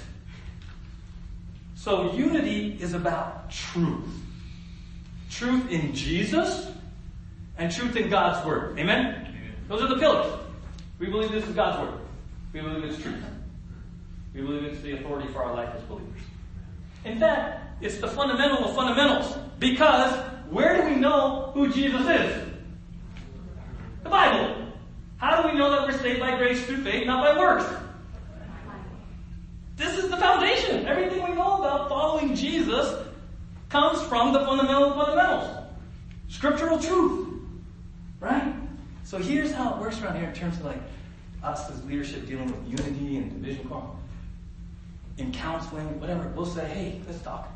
[1.74, 4.08] So unity is about truth.
[5.30, 6.68] Truth in Jesus
[7.58, 8.78] and truth in God's Word.
[8.78, 9.34] Amen?
[9.68, 10.32] Those are the pillars.
[10.98, 12.00] We believe this is God's Word.
[12.52, 13.22] We believe it's truth.
[14.34, 16.20] We believe it's the authority for our life as believers.
[17.04, 19.36] In fact, it's the fundamental of fundamentals.
[19.58, 20.14] Because
[20.50, 22.48] where do we know who Jesus is?
[24.02, 24.66] The Bible.
[25.18, 27.64] How do we know that we're saved by grace through faith, not by works?
[29.76, 30.86] This is the foundation.
[30.86, 33.06] Everything we know about following Jesus
[33.68, 35.64] comes from the fundamental fundamentals.
[36.28, 37.27] Scriptural truth.
[38.20, 38.54] Right?
[39.04, 40.80] So here's how it works around here in terms of like
[41.42, 43.68] us as leadership dealing with unity and division
[45.18, 47.52] in counseling, whatever, we'll say, hey, let's talk.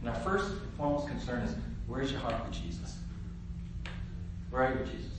[0.00, 1.54] And our first and foremost concern is,
[1.86, 2.96] where's your heart with Jesus?
[4.50, 5.12] Where are you with Jesus?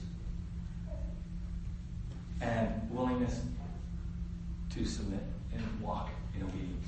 [2.40, 3.42] And willingness
[4.70, 5.20] to submit
[5.52, 6.86] and walk in obedience.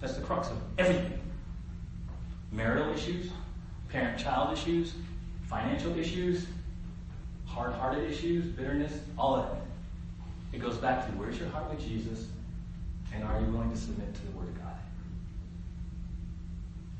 [0.00, 1.18] That's the crux of everything.
[2.50, 3.30] Marital issues,
[3.88, 4.94] parent-child issues,
[5.42, 6.46] financial issues,
[7.46, 10.56] hard hearted issues, bitterness, all of it.
[10.56, 12.26] It goes back to where's your heart with Jesus
[13.14, 14.78] and are you willing to submit to the Word of God?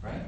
[0.02, 0.22] Right?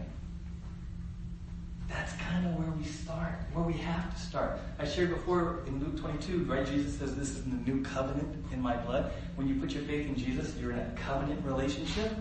[1.88, 4.60] That's kind of where we start, where we have to start.
[4.78, 6.64] I shared before in Luke 22, right?
[6.64, 9.12] Jesus says, This is the new covenant in my blood.
[9.34, 12.12] When you put your faith in Jesus, you're in a covenant relationship.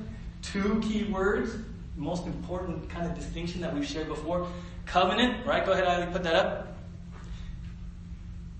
[0.41, 1.57] Two key words,
[1.99, 4.47] most important kind of distinction that we've shared before.
[4.85, 5.65] Covenant, right?
[5.65, 6.77] Go ahead, Eileen, put that up.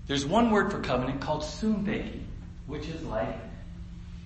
[0.06, 2.20] There's one word for covenant called suntheke,
[2.66, 3.36] which is like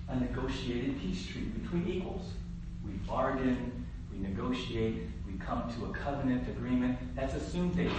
[0.09, 2.29] a negotiated peace treaty between equals.
[2.85, 6.97] We bargain, we negotiate, we come to a covenant agreement.
[7.15, 7.93] That's a suntheke.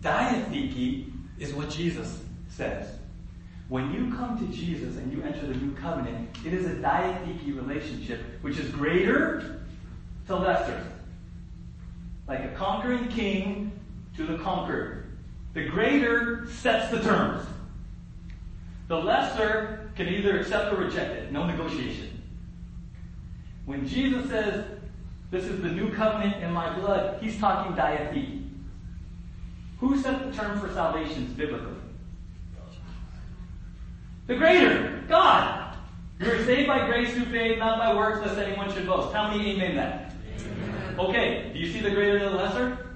[0.00, 2.96] Diatheke is what Jesus says.
[3.68, 7.56] When you come to Jesus and you enter the new covenant, it is a diatheke
[7.56, 9.61] relationship, which is greater
[10.32, 10.86] to lesser.
[12.26, 13.72] Like a conquering king
[14.16, 15.06] to the conquered.
[15.54, 17.46] The greater sets the terms.
[18.88, 21.32] The lesser can either accept or reject it.
[21.32, 22.22] No negotiation.
[23.66, 24.64] When Jesus says,
[25.30, 28.48] this is the new covenant in my blood, he's talking diatheke.
[29.80, 31.74] Who set the term for salvation biblically?
[34.26, 35.76] The greater, God.
[36.20, 39.12] You are saved by grace through faith, not by works, lest anyone should boast.
[39.12, 40.11] How many amen that?
[40.98, 42.86] Okay, do you see the greater and the lesser?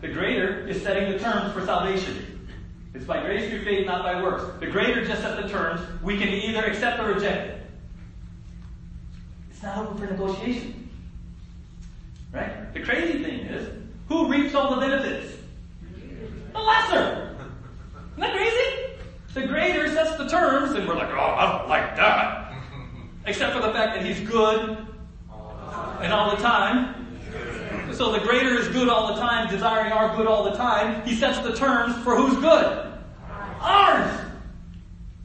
[0.00, 2.48] The greater is setting the terms for salvation.
[2.94, 4.44] It's by grace through faith, not by works.
[4.60, 5.80] The greater just set the terms.
[6.02, 7.66] We can either accept or reject it.
[9.50, 10.88] It's not open for negotiation.
[12.32, 12.72] Right?
[12.72, 13.68] The crazy thing is,
[14.08, 15.36] who reaps all the benefits?
[16.52, 17.36] The lesser.
[18.12, 18.98] Isn't that crazy?
[19.34, 22.52] The greater sets the terms, and we're like, oh, I don't like that.
[23.26, 24.86] Except for the fact that he's good
[26.00, 27.03] and all the time.
[27.94, 31.06] So the greater is good all the time, desiring our good all the time.
[31.06, 32.92] He sets the terms for who's good.
[33.60, 34.20] Ours.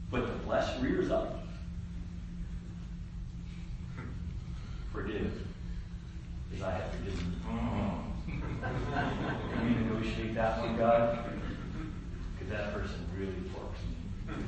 [0.08, 1.42] But the flesh rears up.
[4.92, 5.32] Forgive,
[6.54, 7.40] as I have forgiven
[8.28, 8.36] you.
[9.52, 11.24] Can we negotiate that one, God?
[12.38, 14.44] Because that person really porks me.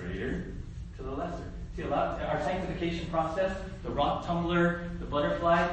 [0.00, 0.54] Greater
[0.96, 1.52] to the lesser.
[1.76, 5.66] See, a lot, our sanctification process, the rock tumbler, the butterfly,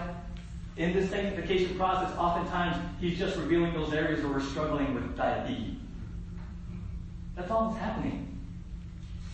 [0.78, 5.78] in this sanctification process, oftentimes he's just revealing those areas where we're struggling with diatheke.
[7.36, 8.30] That's all that's happening.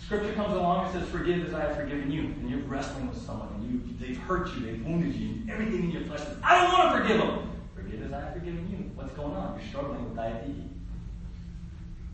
[0.03, 2.21] Scripture comes along and says, Forgive as I have forgiven you.
[2.21, 5.83] And you're wrestling with someone and you, they've hurt you, they've wounded you, and everything
[5.83, 7.51] in your flesh says, I don't want to forgive them.
[7.75, 8.91] Forgive as I have forgiven you.
[8.95, 9.59] What's going on?
[9.59, 10.67] You're struggling with diatheke.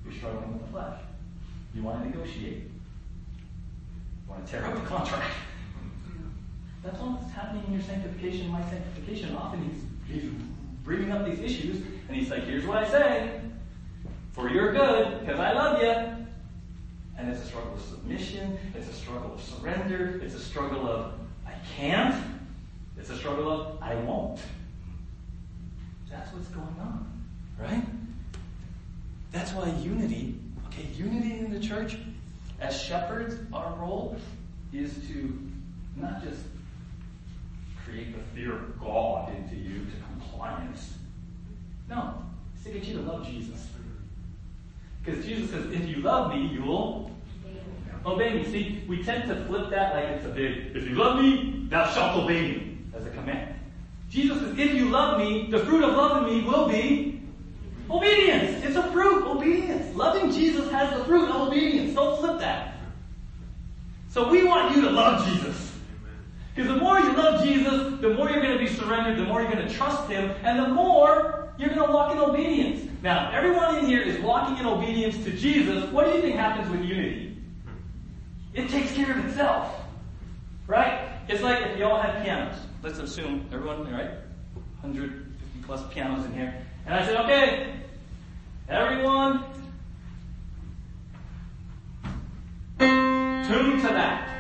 [0.04, 1.00] You're struggling with the flesh.
[1.74, 2.64] You want to negotiate.
[2.64, 5.34] You want to tear up the contract.
[6.86, 9.36] That's what's happening in your sanctification, my sanctification.
[9.36, 9.70] Often
[10.08, 10.32] he's, he's
[10.84, 11.78] bringing up these issues,
[12.08, 13.42] and he's like, here's what I say.
[14.34, 15.90] For your good, because I love you.
[17.18, 18.60] And it's a struggle of submission.
[18.76, 20.22] It's a struggle of surrender.
[20.24, 21.14] It's a struggle of,
[21.48, 22.24] I can't.
[23.00, 24.40] It's a struggle of, I won't.
[26.12, 27.12] That's what's going on,
[27.60, 27.84] right?
[29.32, 31.98] That's why unity, okay, unity in the church,
[32.60, 34.18] as shepherds, our role
[34.72, 35.38] is to
[35.96, 36.42] not just
[37.86, 40.94] create the fear of God into you to compliance.
[41.90, 42.24] No,
[42.56, 43.68] it's to get you to love Jesus.
[45.04, 47.12] Because Jesus says, if you love me, you will
[48.06, 48.44] obey me.
[48.46, 51.88] See, we tend to flip that like it's a big, if you love me, thou
[51.92, 53.54] shalt obey me, as a command.
[54.10, 57.22] Jesus says, if you love me, the fruit of loving me will be
[57.90, 58.64] obedience.
[58.64, 59.96] It's a fruit, obedience.
[59.96, 61.94] Loving Jesus has the fruit of obedience.
[61.94, 62.78] Don't flip that.
[64.10, 65.65] So we want you to love Jesus.
[66.56, 69.42] Because the more you love Jesus, the more you're going to be surrendered, the more
[69.42, 72.90] you're going to trust Him, and the more you're going to walk in obedience.
[73.04, 75.84] Now, everyone in here is walking in obedience to Jesus.
[75.92, 77.38] What do you think happens with unity?
[78.54, 79.82] It takes care of itself.
[80.66, 81.10] Right?
[81.28, 82.58] It's like if you all had pianos.
[82.82, 84.12] Let's assume everyone, right?
[84.82, 85.26] 150
[85.64, 86.56] plus pianos in here.
[86.86, 87.74] And I said, okay,
[88.70, 89.44] everyone,
[92.80, 94.35] tune to that.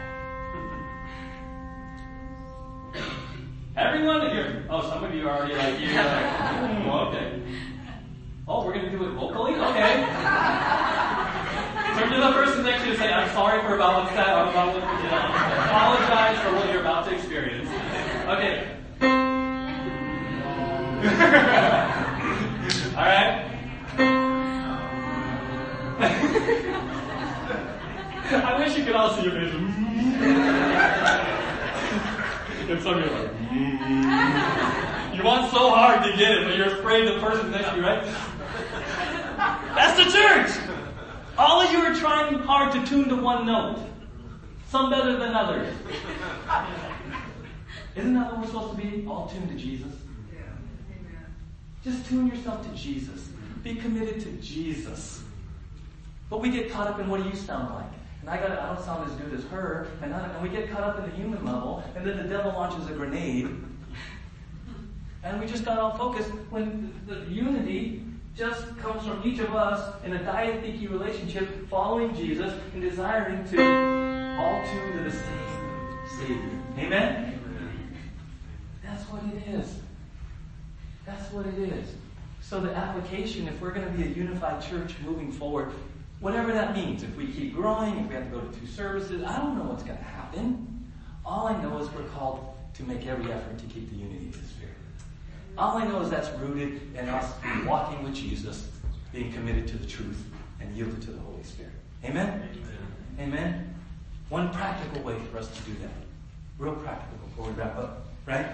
[3.77, 4.21] Everyone,
[4.69, 7.41] oh, some of you are already like, you're like, mm, okay.
[8.47, 9.53] Oh, we're going to do it vocally?
[9.53, 10.05] Okay.
[11.97, 14.29] Turn to the person next to you and say, I'm sorry for about what's that,
[14.29, 15.27] about what, know,
[15.65, 17.67] apologize for what you're about to experience.
[18.29, 18.77] Okay.
[22.95, 23.43] All right?
[28.31, 29.65] I wish you could all see your vision.
[32.69, 37.07] and some of you like, you want so hard to get it, but you're afraid
[37.07, 38.03] the person next to you, right?
[39.75, 40.51] That's the church!
[41.37, 43.79] All of you are trying hard to tune to one note.
[44.69, 45.73] Some better than others.
[47.95, 49.07] Isn't that what we're supposed to be?
[49.07, 49.93] All tuned to Jesus?
[51.83, 53.29] Just tune yourself to Jesus.
[53.63, 55.21] Be committed to Jesus.
[56.29, 57.85] But we get caught up in what do you sound like?
[58.25, 60.71] And I got I don't sound as good as her, and, I, and we get
[60.71, 63.47] caught up in the human level, and then the devil launches a grenade,
[65.23, 68.03] and we just got all focused when the, the unity
[68.35, 73.61] just comes from each of us in a diatheke relationship, following Jesus and desiring to
[74.39, 75.45] all to the same
[76.17, 76.49] Savior.
[76.79, 77.39] Amen?
[78.83, 79.77] That's what it is.
[81.05, 81.93] That's what it is.
[82.41, 85.71] So the application, if we're going to be a unified church moving forward,
[86.25, 89.21] whatever that means, if we keep growing, if we have to go to two services,
[89.23, 90.91] I don't know what's going to happen.
[91.23, 94.41] All I know is we're called to make every effort to keep the unity of
[94.41, 94.73] the Spirit.
[95.55, 97.31] All I know is that's rooted in us
[97.67, 98.71] walking with Jesus,
[99.13, 100.23] being committed to the truth,
[100.59, 101.73] and yielded to the Holy Spirit.
[102.03, 102.49] Amen?
[103.19, 103.29] Amen?
[103.29, 103.75] Amen?
[104.29, 105.93] One practical way for us to do that.
[106.57, 108.07] Real practical before we wrap up.
[108.25, 108.47] Right?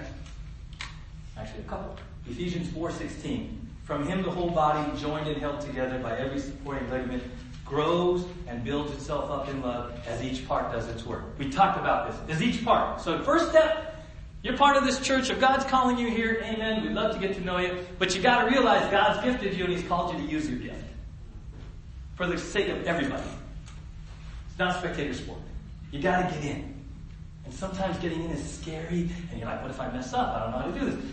[1.38, 1.95] Actually, a couple.
[2.28, 3.59] Ephesians 4.16.
[3.86, 7.24] From him the whole body, joined and held together by every supporting ligament,
[7.72, 11.24] grows and builds itself up in love as each part does its work.
[11.39, 12.36] We talked about this.
[12.36, 12.99] As each part.
[12.99, 14.05] So first step,
[14.43, 15.30] you're part of this church.
[15.30, 16.84] If God's calling you here, amen.
[16.84, 17.80] We'd love to get to know you.
[17.97, 20.84] But you gotta realize God's gifted you and He's called you to use your gift.
[22.15, 23.24] For the sake of everybody.
[24.49, 25.39] It's not spectator sport.
[25.91, 26.76] You gotta get in.
[27.45, 30.36] And sometimes getting in is scary, and you're like, what if I mess up?
[30.36, 31.05] I don't know how to do this.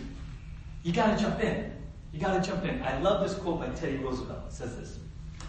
[0.83, 1.71] You gotta jump in.
[2.11, 2.81] You gotta jump in.
[2.83, 4.41] I love this quote by Teddy Roosevelt.
[4.47, 4.99] It says this.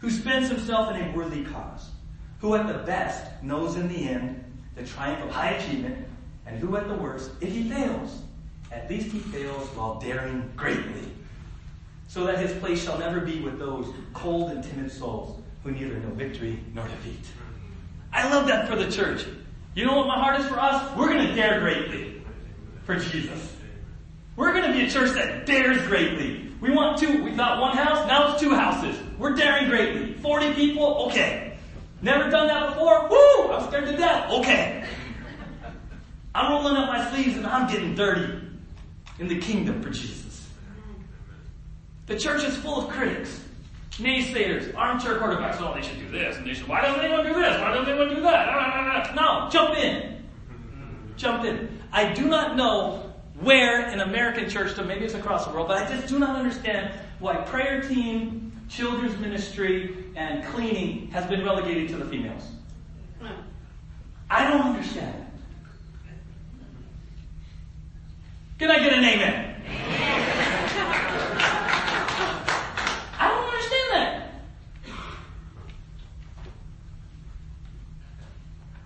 [0.00, 1.90] who spends himself in a worthy cause,
[2.40, 4.44] who at the best knows in the end
[4.76, 6.06] the triumph of high achievement
[6.46, 8.22] and who at the worst, if he fails,
[8.70, 11.12] at least he fails while daring greatly,
[12.06, 15.98] so that his place shall never be with those cold and timid souls who neither
[16.00, 17.26] know victory nor defeat.
[18.12, 19.26] I love that for the church.
[19.74, 20.96] You know what my heart is for us?
[20.96, 22.22] We're going to dare greatly
[22.84, 23.54] for Jesus.
[24.36, 26.50] We're going to be a church that dares greatly.
[26.60, 27.22] We want two.
[27.22, 28.98] We thought one house, now it's two houses.
[29.18, 30.14] We're daring greatly.
[30.14, 31.58] 40 people, okay.
[32.00, 33.08] Never done that before?
[33.08, 33.52] Woo!
[33.52, 34.30] I'm scared to death.
[34.30, 34.84] Okay.
[36.34, 38.38] I'm rolling up my sleeves and I'm getting dirty
[39.18, 40.48] in the kingdom for Jesus.
[42.06, 43.40] The church is full of critics,
[43.92, 45.60] naysayers, armchair quarterbacks.
[45.60, 46.68] Oh, they should do this, and they should.
[46.68, 47.60] Why don't anyone do this?
[47.60, 49.14] Why don't anyone do that?
[49.14, 50.24] No, jump in.
[51.16, 51.68] Jump in.
[51.92, 55.82] I do not know where in American church, so maybe it's across the world, but
[55.82, 61.88] I just do not understand why prayer team, children's ministry, and cleaning has been relegated
[61.90, 62.42] to the females.
[64.30, 65.26] I don't understand.
[68.58, 69.62] Can I get an amen?
[73.18, 74.30] I don't understand that.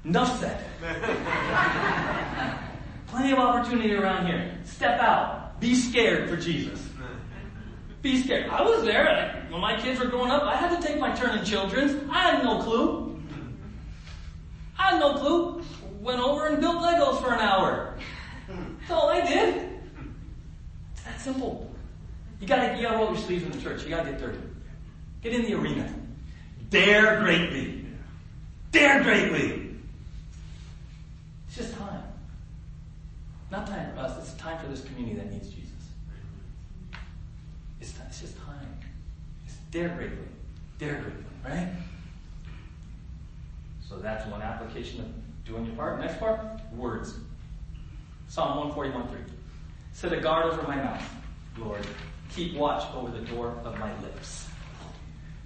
[0.04, 0.64] Enough said.
[3.08, 4.58] Plenty of opportunity around here.
[4.64, 5.58] Step out.
[5.60, 6.91] Be scared for Jesus.
[8.02, 8.50] Be scared.
[8.50, 10.42] I was there when my kids were growing up.
[10.42, 12.10] I had to take my turn in children's.
[12.10, 13.22] I had no clue.
[14.76, 15.62] I had no clue.
[16.00, 17.96] Went over and built Legos for an hour.
[18.48, 19.70] That's all I did.
[20.94, 21.72] It's that simple.
[22.40, 23.84] You gotta, you gotta roll your sleeves in the church.
[23.84, 24.40] You gotta get dirty.
[25.22, 25.94] Get in the arena.
[26.70, 27.86] Dare greatly.
[28.72, 29.76] Dare greatly.
[31.46, 32.02] It's just time.
[33.52, 34.18] Not time for us.
[34.18, 35.61] It's time for this community that needs Jesus.
[38.12, 38.68] It's, just time.
[39.46, 40.18] It's dare greatly.
[40.78, 41.72] Dare greatly, right?
[43.88, 45.98] So that's one application of doing your part.
[45.98, 46.38] Next part,
[46.76, 47.14] words.
[48.28, 49.34] Psalm 141 3.
[49.94, 51.02] Set a guard over my mouth,
[51.56, 51.86] Lord.
[52.34, 54.46] Keep watch over the door of my lips.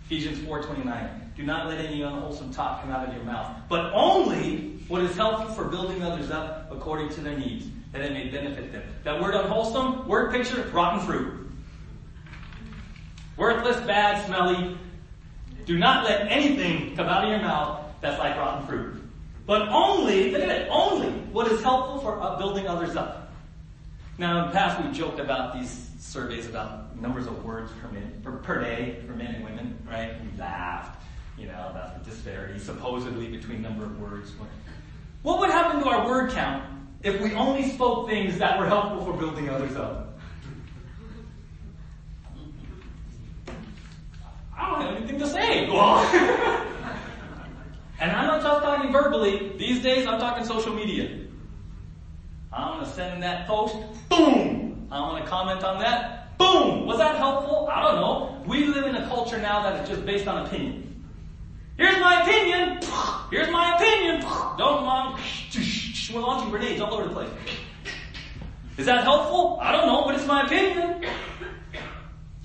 [0.06, 1.34] Ephesians 4:29.
[1.36, 5.14] Do not let any unwholesome talk come out of your mouth, but only what is
[5.14, 8.82] helpful for building others up according to their needs, that it may benefit them.
[9.04, 11.45] That word unwholesome, word picture, rotten fruit.
[13.36, 14.78] Worthless, bad, smelly.
[15.66, 19.02] Do not let anything come out of your mouth that's like rotten fruit.
[19.46, 23.32] But only, look at it, only what is helpful for uh, building others up.
[24.18, 28.22] Now, in the past, we've joked about these surveys about numbers of words per minute,
[28.24, 30.14] per, per day for men and women, right?
[30.22, 31.02] We laughed,
[31.36, 34.32] you know, about the disparity supposedly between number of words.
[35.22, 36.64] What would happen to our word count
[37.02, 40.05] if we only spoke things that were helpful for building others up?
[44.66, 45.66] I don't have anything to say.
[47.98, 49.52] And I'm not just talking verbally.
[49.56, 51.18] These days, I'm talking social media.
[52.52, 53.74] I'm gonna send that post,
[54.10, 54.86] boom!
[54.92, 56.84] I'm gonna comment on that, boom!
[56.84, 57.68] Was that helpful?
[57.72, 58.42] I don't know.
[58.46, 61.04] We live in a culture now that is just based on opinion.
[61.78, 62.80] Here's my opinion!
[63.30, 64.20] Here's my opinion!
[64.58, 65.18] Don't mind.
[66.12, 67.30] We're launching grenades all over the place.
[68.76, 69.58] Is that helpful?
[69.62, 71.02] I don't know, but it's my opinion.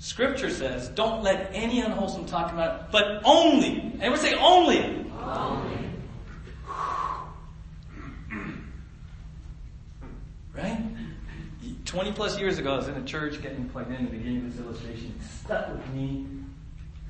[0.02, 5.06] Scripture says, don't let any unwholesome talk about it, but only, and we say only.
[5.22, 5.78] Only.
[10.56, 10.82] Right?
[11.84, 14.58] 20 plus years ago, I was in a church getting plugged in the beginning this
[14.58, 15.14] illustration.
[15.20, 16.26] It stuck with me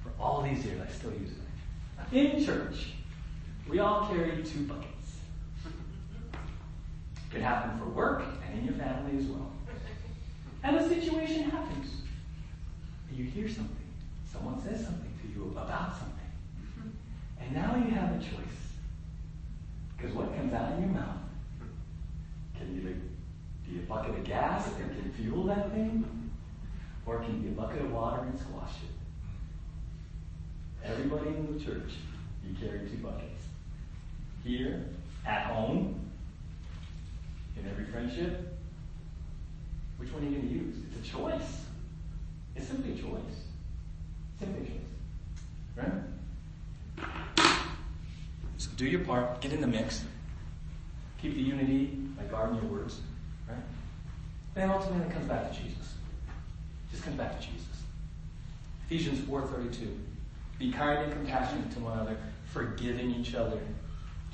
[0.02, 0.78] for all these years.
[0.86, 2.14] I still use it.
[2.14, 2.88] In church,
[3.70, 5.16] we all carry two buckets.
[5.64, 9.50] It could happen for work and in your family as well.
[10.62, 12.01] And a situation happens.
[13.14, 13.76] You hear something.
[14.30, 15.98] Someone says something to you about mm-hmm.
[15.98, 16.92] something.
[17.40, 18.62] And now you have a choice.
[19.96, 21.18] Because what comes out of your mouth
[22.56, 22.94] can either
[23.68, 26.30] be a bucket of gas that can fuel that thing,
[27.06, 28.90] or it can be a bucket of water and squash it.
[30.84, 31.92] Everybody in the church,
[32.46, 33.44] you carry two buckets.
[34.42, 34.86] Here,
[35.24, 36.00] at home,
[37.56, 38.58] in every friendship,
[39.98, 40.76] which one are you going to use?
[40.90, 41.61] It's a choice.
[42.54, 43.38] It's simply choice.
[44.38, 44.78] Simply choice.
[45.76, 45.92] Right?
[48.58, 50.04] So do your part, get in the mix,
[51.20, 51.86] keep the unity
[52.16, 53.00] by guarding your words.
[53.48, 53.58] Right?
[54.54, 55.94] Then ultimately it comes back to Jesus.
[56.90, 57.66] Just comes back to Jesus.
[58.86, 59.96] Ephesians 4.32.
[60.58, 63.58] Be kind and compassionate to one another, forgiving each other,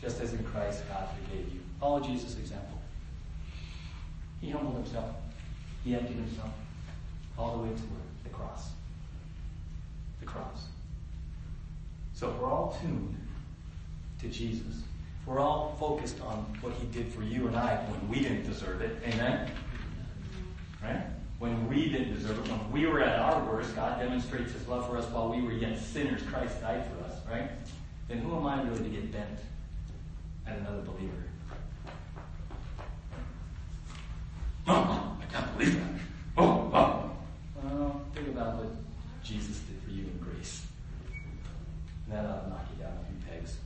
[0.00, 1.60] just as in Christ God forgave you.
[1.80, 2.80] Follow Jesus' example.
[4.40, 5.14] He humbled himself.
[5.84, 6.50] He emptied himself
[7.38, 8.07] all the way to the
[8.38, 8.70] cross.
[10.20, 10.66] The cross.
[12.14, 13.16] So if we're all tuned
[14.20, 14.82] to Jesus,
[15.20, 18.44] if we're all focused on what he did for you and I when we didn't
[18.44, 19.50] deserve it, amen?
[20.82, 21.02] Right?
[21.38, 24.88] When we didn't deserve it, when we were at our worst, God demonstrates his love
[24.88, 26.22] for us while we were yet sinners.
[26.22, 27.50] Christ died for us, right?
[28.08, 29.38] Then who am I really to get bent
[30.46, 31.24] at another believer?
[34.66, 36.00] Oh, I can't believe that.
[36.36, 37.10] Oh, oh.
[37.62, 38.68] Well, think about what
[39.22, 40.66] Jesus did for you in grace.
[42.06, 43.56] And that ought to knock you down a few pegs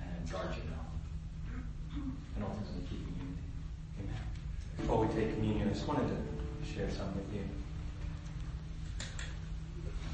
[0.00, 2.14] and guard you down.
[2.36, 3.44] And ultimately keep you unity.
[4.00, 4.22] Amen.
[4.76, 6.16] Before we take communion, I just wanted to
[6.80, 7.44] share something with you.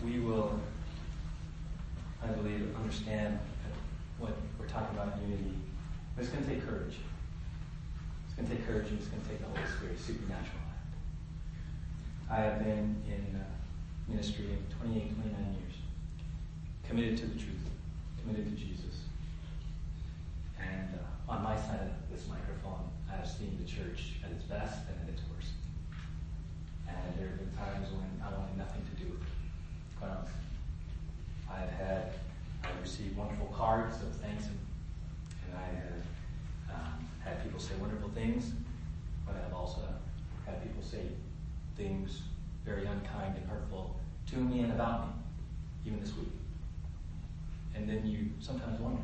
[0.04, 0.58] We will,
[2.22, 3.38] I believe, understand
[4.18, 5.54] what we're talking about in unity.
[6.14, 6.96] But it's going to take courage.
[8.26, 10.62] It's going to take courage and it's going to take the Holy Spirit, supernatural.
[12.30, 13.44] I have been in uh,
[14.08, 14.46] ministry
[14.80, 15.74] 28, 29 years,
[16.88, 17.62] committed to the truth,
[18.20, 19.06] committed to Jesus.
[20.58, 24.42] And uh, on my side of this microphone, I have seen the church at its
[24.42, 25.35] best and at its worst.
[27.16, 30.32] There have been times when I wanted nothing to do with it, honestly.
[31.50, 32.12] I've had,
[32.62, 34.58] I've received wonderful cards of thanks, and,
[35.46, 38.52] and I have um, had people say wonderful things,
[39.26, 39.80] but I've also
[40.44, 41.02] had people say
[41.76, 42.22] things
[42.64, 43.96] very unkind and hurtful
[44.26, 45.12] to me and about me,
[45.86, 46.32] even this week.
[47.74, 49.02] And then you sometimes wonder,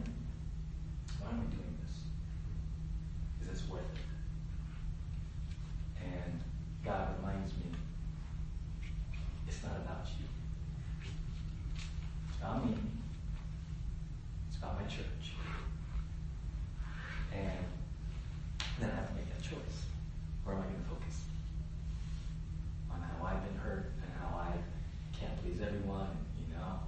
[1.20, 1.94] why am I doing this?
[3.42, 4.00] Is this worth it?
[6.04, 6.40] And
[6.84, 7.66] God reminds me,
[9.46, 10.26] it's not about you.
[12.28, 12.76] It's about me.
[14.48, 15.36] It's about my church.
[17.32, 17.64] And
[18.80, 19.86] then I have to make that choice.
[20.42, 21.02] Where am I going to focus?
[22.92, 24.52] on how I've been hurt and how I
[25.18, 26.08] can't please everyone.
[26.38, 26.80] You know,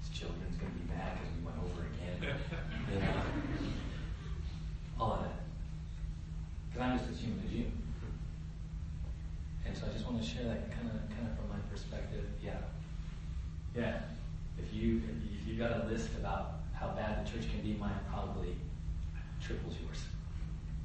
[0.00, 2.34] his children's going to be mad because we went over again.
[2.92, 3.22] You know,
[4.98, 5.40] all of that.
[6.68, 7.66] Because I'm just as human as you.
[9.66, 12.24] And so I just want to share that kind of, kind of from my perspective.
[12.42, 12.58] Yeah,
[13.76, 14.00] yeah.
[14.58, 15.02] If you
[15.40, 18.56] if you got a list about how bad the church can be, mine probably
[19.40, 20.02] triples yours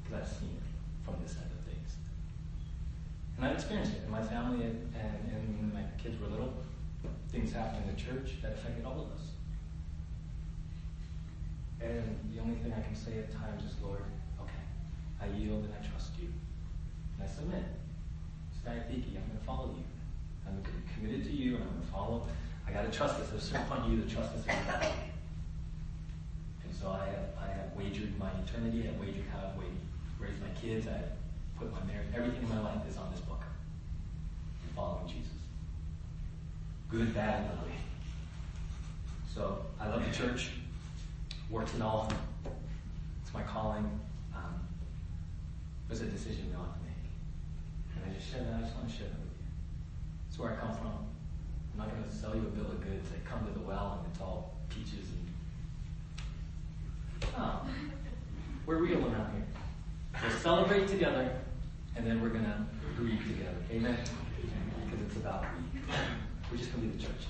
[0.04, 0.62] because I've seen it
[1.04, 1.96] from this end of things.
[3.36, 6.54] And I've experienced it in my family and, and, and when my kids were little.
[7.30, 9.26] Things happened in the church that affected all of us.
[11.80, 14.04] And the only thing I can say at times is, Lord,
[14.40, 14.64] okay,
[15.20, 16.28] I yield and I trust you.
[17.18, 17.64] And I submit.
[18.66, 19.84] Diatheke, I'm going to follow you.
[20.44, 20.60] I'm
[20.92, 22.26] committed to you, and I'm going to follow.
[22.66, 23.28] I got to trust this.
[23.30, 24.44] There's certain point you to trust this.
[26.64, 28.82] And so I have, I have wagered my eternity.
[28.82, 29.54] I have wagered how I've
[30.18, 30.88] raised my kids.
[30.88, 31.12] I've
[31.58, 32.08] put my marriage.
[32.12, 33.42] Everything in my life is on this book.
[34.74, 35.35] Following Jesus.
[36.88, 37.72] Good, bad, and ugly.
[39.34, 40.50] So I love the church.
[41.50, 42.12] Works in all.
[43.22, 43.90] It's my calling.
[44.34, 44.54] Um,
[45.88, 46.94] it was a decision we all have to make.
[47.96, 48.54] And I just share that.
[48.54, 49.46] I just want to share that with you.
[50.28, 50.92] It's where I come from.
[51.72, 53.10] I'm not going to sell you a bill of goods.
[53.12, 55.26] I come to the well and it's all peaches and.
[57.36, 57.66] Oh,
[58.64, 59.46] we're real around here.
[60.22, 61.36] We'll celebrate together
[61.96, 62.64] and then we're going to
[62.96, 63.56] grieve together.
[63.72, 63.98] Amen?
[64.84, 65.92] Because it's about we.
[66.50, 67.26] We're just going to leave the church.